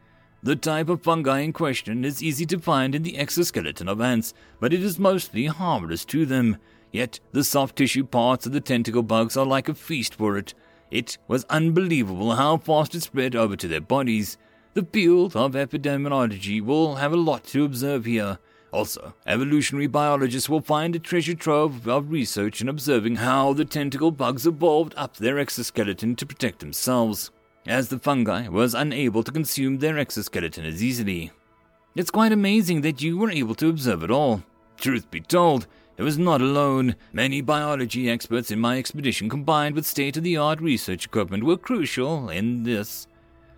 The 0.41 0.55
type 0.55 0.87
of 0.87 1.03
fungi 1.03 1.39
in 1.39 1.51
question 1.51 2.05
is 2.05 2.23
easy 2.23 2.45
to 2.45 2.59
find 2.59 2.95
in 2.95 3.03
the 3.03 3.17
exoskeleton 3.17 3.89
of 3.89 3.99
ants, 3.99 4.33
but 4.61 4.71
it 4.71 4.81
is 4.81 4.97
mostly 4.97 5.47
harmless 5.47 6.05
to 6.05 6.25
them. 6.25 6.55
Yet 6.93 7.19
the 7.33 7.43
soft 7.43 7.75
tissue 7.75 8.05
parts 8.05 8.45
of 8.45 8.53
the 8.53 8.61
tentacle 8.61 9.03
bugs 9.03 9.35
are 9.35 9.45
like 9.45 9.67
a 9.67 9.73
feast 9.73 10.15
for 10.15 10.37
it. 10.37 10.53
It 10.89 11.17
was 11.27 11.43
unbelievable 11.49 12.37
how 12.37 12.55
fast 12.55 12.95
it 12.95 13.01
spread 13.01 13.35
over 13.35 13.57
to 13.57 13.67
their 13.67 13.81
bodies. 13.81 14.37
The 14.75 14.85
field 14.85 15.35
of 15.35 15.51
epidemiology 15.51 16.61
will 16.61 16.95
have 16.95 17.11
a 17.11 17.17
lot 17.17 17.43
to 17.47 17.65
observe 17.65 18.05
here. 18.05 18.39
Also, 18.71 19.13
evolutionary 19.27 19.87
biologists 19.87 20.47
will 20.47 20.61
find 20.61 20.95
a 20.95 20.99
treasure 20.99 21.35
trove 21.35 21.85
of 21.85 22.11
research 22.13 22.61
in 22.61 22.69
observing 22.69 23.17
how 23.17 23.51
the 23.51 23.65
tentacle 23.65 24.11
bugs 24.11 24.47
evolved 24.47 24.93
up 24.95 25.17
their 25.17 25.37
exoskeleton 25.37 26.15
to 26.15 26.25
protect 26.25 26.59
themselves 26.59 27.29
as 27.67 27.89
the 27.89 27.99
fungi 27.99 28.47
was 28.47 28.73
unable 28.73 29.23
to 29.23 29.31
consume 29.31 29.79
their 29.79 29.97
exoskeleton 29.97 30.65
as 30.65 30.83
easily. 30.83 31.31
It's 31.95 32.11
quite 32.11 32.31
amazing 32.31 32.81
that 32.81 33.01
you 33.01 33.17
were 33.17 33.31
able 33.31 33.55
to 33.55 33.69
observe 33.69 34.03
it 34.03 34.11
all. 34.11 34.43
Truth 34.77 35.09
be 35.11 35.21
told, 35.21 35.67
it 35.97 36.03
was 36.03 36.17
not 36.17 36.41
alone. 36.41 36.95
Many 37.13 37.41
biology 37.41 38.09
experts 38.09 38.51
in 38.51 38.59
my 38.59 38.77
expedition 38.77 39.29
combined 39.29 39.75
with 39.75 39.85
state 39.85 40.17
of 40.17 40.23
the 40.23 40.35
art 40.35 40.59
research 40.59 41.05
equipment 41.05 41.43
were 41.43 41.57
crucial 41.57 42.29
in 42.29 42.63
this. 42.63 43.07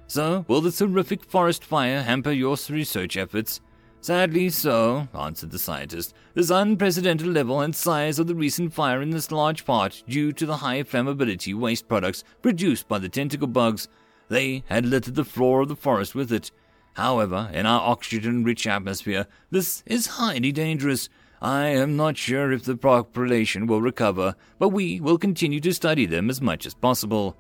So, 0.06 0.46
will 0.48 0.62
the 0.62 0.72
terrific 0.72 1.24
forest 1.24 1.64
fire 1.64 2.04
hamper 2.04 2.32
your 2.32 2.56
research 2.70 3.18
efforts? 3.18 3.60
Sadly 4.08 4.48
so, 4.48 5.10
answered 5.14 5.52
the 5.52 5.60
scientist. 5.60 6.14
This 6.34 6.50
unprecedented 6.50 7.28
level 7.28 7.60
and 7.60 7.76
size 7.76 8.20
of 8.20 8.28
the 8.28 8.36
recent 8.36 8.72
fire 8.72 9.02
in 9.02 9.10
this 9.10 9.34
large 9.34 9.66
part 9.66 10.02
due 10.08 10.32
to 10.32 10.46
the 10.46 10.56
high 10.56 10.84
flammability 10.84 11.54
waste 11.54 11.90
products 11.90 12.24
produced 12.42 12.88
by 12.88 13.00
the 13.00 13.10
tentacle 13.10 13.50
bugs. 13.50 13.90
They 14.30 14.64
had 14.68 14.86
littered 14.86 15.16
the 15.16 15.26
floor 15.26 15.60
of 15.60 15.68
the 15.68 15.76
forest 15.76 16.16
with 16.16 16.32
it. 16.32 16.52
However, 16.94 17.50
in 17.52 17.66
our 17.66 17.82
oxygen 17.82 18.46
rich 18.46 18.66
atmosphere, 18.66 19.28
this 19.52 19.84
is 19.86 20.08
highly 20.08 20.54
dangerous. 20.54 21.10
I 21.42 21.66
am 21.66 21.98
not 21.98 22.16
sure 22.16 22.54
if 22.54 22.64
the 22.64 22.78
population 22.78 23.68
will 23.68 23.82
recover, 23.82 24.36
but 24.58 24.70
we 24.70 25.02
will 25.02 25.18
continue 25.18 25.60
to 25.60 25.74
study 25.74 26.06
them 26.06 26.30
as 26.30 26.40
much 26.42 26.66
as 26.66 26.74
possible. 26.74 27.36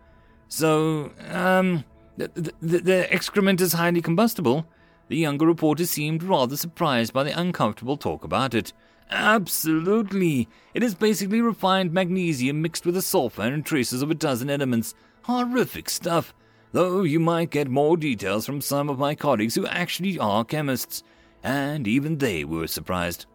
So, 0.49 1.13
um, 1.29 1.85
the, 2.17 2.53
the, 2.59 2.79
the 2.79 3.13
excrement 3.13 3.61
is 3.61 3.71
highly 3.71 4.01
combustible. 4.01 4.67
The 5.09 5.17
younger 5.17 5.45
reporter 5.45 5.85
seemed 5.85 6.23
rather 6.23 6.57
surprised 6.57 7.13
by 7.13 7.23
the 7.23 7.39
uncomfortable 7.39 7.97
talk 7.97 8.23
about 8.23 8.53
it. 8.53 8.73
Absolutely. 9.09 10.49
It 10.73 10.83
is 10.83 10.95
basically 10.95 11.41
refined 11.41 11.93
magnesium 11.93 12.61
mixed 12.61 12.85
with 12.85 12.97
a 12.97 13.01
sulfur 13.01 13.43
and 13.43 13.65
traces 13.65 14.01
of 14.01 14.11
a 14.11 14.15
dozen 14.15 14.49
elements. 14.49 14.93
Horrific 15.23 15.89
stuff. 15.89 16.33
Though 16.73 17.03
you 17.03 17.19
might 17.19 17.49
get 17.49 17.69
more 17.69 17.95
details 17.95 18.45
from 18.45 18.59
some 18.59 18.89
of 18.89 18.99
my 18.99 19.15
colleagues 19.15 19.55
who 19.55 19.65
actually 19.65 20.19
are 20.19 20.43
chemists. 20.43 21.03
And 21.41 21.87
even 21.87 22.17
they 22.17 22.43
were 22.43 22.67
surprised. 22.67 23.25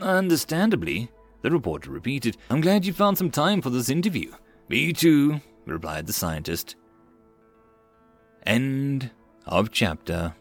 Understandably, 0.00 1.10
the 1.42 1.50
reporter 1.50 1.90
repeated. 1.90 2.38
I'm 2.48 2.62
glad 2.62 2.86
you 2.86 2.92
found 2.92 3.18
some 3.18 3.30
time 3.30 3.60
for 3.60 3.70
this 3.70 3.90
interview. 3.90 4.32
Me 4.68 4.92
too, 4.92 5.40
replied 5.66 6.06
the 6.06 6.12
scientist. 6.12 6.76
End 8.46 9.10
of 9.46 9.70
chapter. 9.70 10.34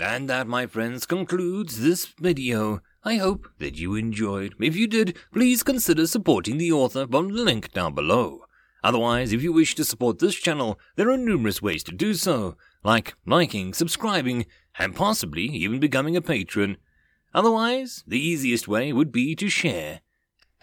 And 0.00 0.30
that, 0.30 0.46
my 0.46 0.66
friends, 0.66 1.04
concludes 1.04 1.80
this 1.80 2.06
video. 2.06 2.80
I 3.04 3.16
hope 3.16 3.48
that 3.58 3.76
you 3.76 3.96
enjoyed. 3.96 4.54
If 4.58 4.74
you 4.74 4.86
did, 4.86 5.18
please 5.30 5.62
consider 5.62 6.06
supporting 6.06 6.56
the 6.56 6.72
author 6.72 7.06
from 7.06 7.28
the 7.28 7.42
link 7.42 7.72
down 7.72 7.94
below. 7.94 8.46
Otherwise, 8.82 9.34
if 9.34 9.42
you 9.42 9.52
wish 9.52 9.74
to 9.74 9.84
support 9.84 10.18
this 10.18 10.34
channel, 10.34 10.80
there 10.96 11.10
are 11.10 11.18
numerous 11.18 11.60
ways 11.60 11.84
to 11.84 11.92
do 11.92 12.14
so, 12.14 12.56
like 12.82 13.14
liking, 13.26 13.74
subscribing, 13.74 14.46
and 14.78 14.96
possibly 14.96 15.44
even 15.44 15.78
becoming 15.78 16.16
a 16.16 16.22
patron. 16.22 16.78
Otherwise, 17.34 18.02
the 18.06 18.18
easiest 18.18 18.66
way 18.66 18.94
would 18.94 19.12
be 19.12 19.34
to 19.36 19.50
share. 19.50 20.00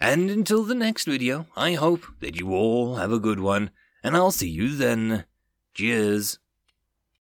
And 0.00 0.30
until 0.30 0.64
the 0.64 0.74
next 0.74 1.04
video, 1.04 1.46
I 1.56 1.74
hope 1.74 2.06
that 2.20 2.38
you 2.40 2.52
all 2.52 2.96
have 2.96 3.12
a 3.12 3.20
good 3.20 3.38
one, 3.38 3.70
and 4.02 4.16
I'll 4.16 4.32
see 4.32 4.50
you 4.50 4.74
then. 4.74 5.26
Cheers. 5.74 6.40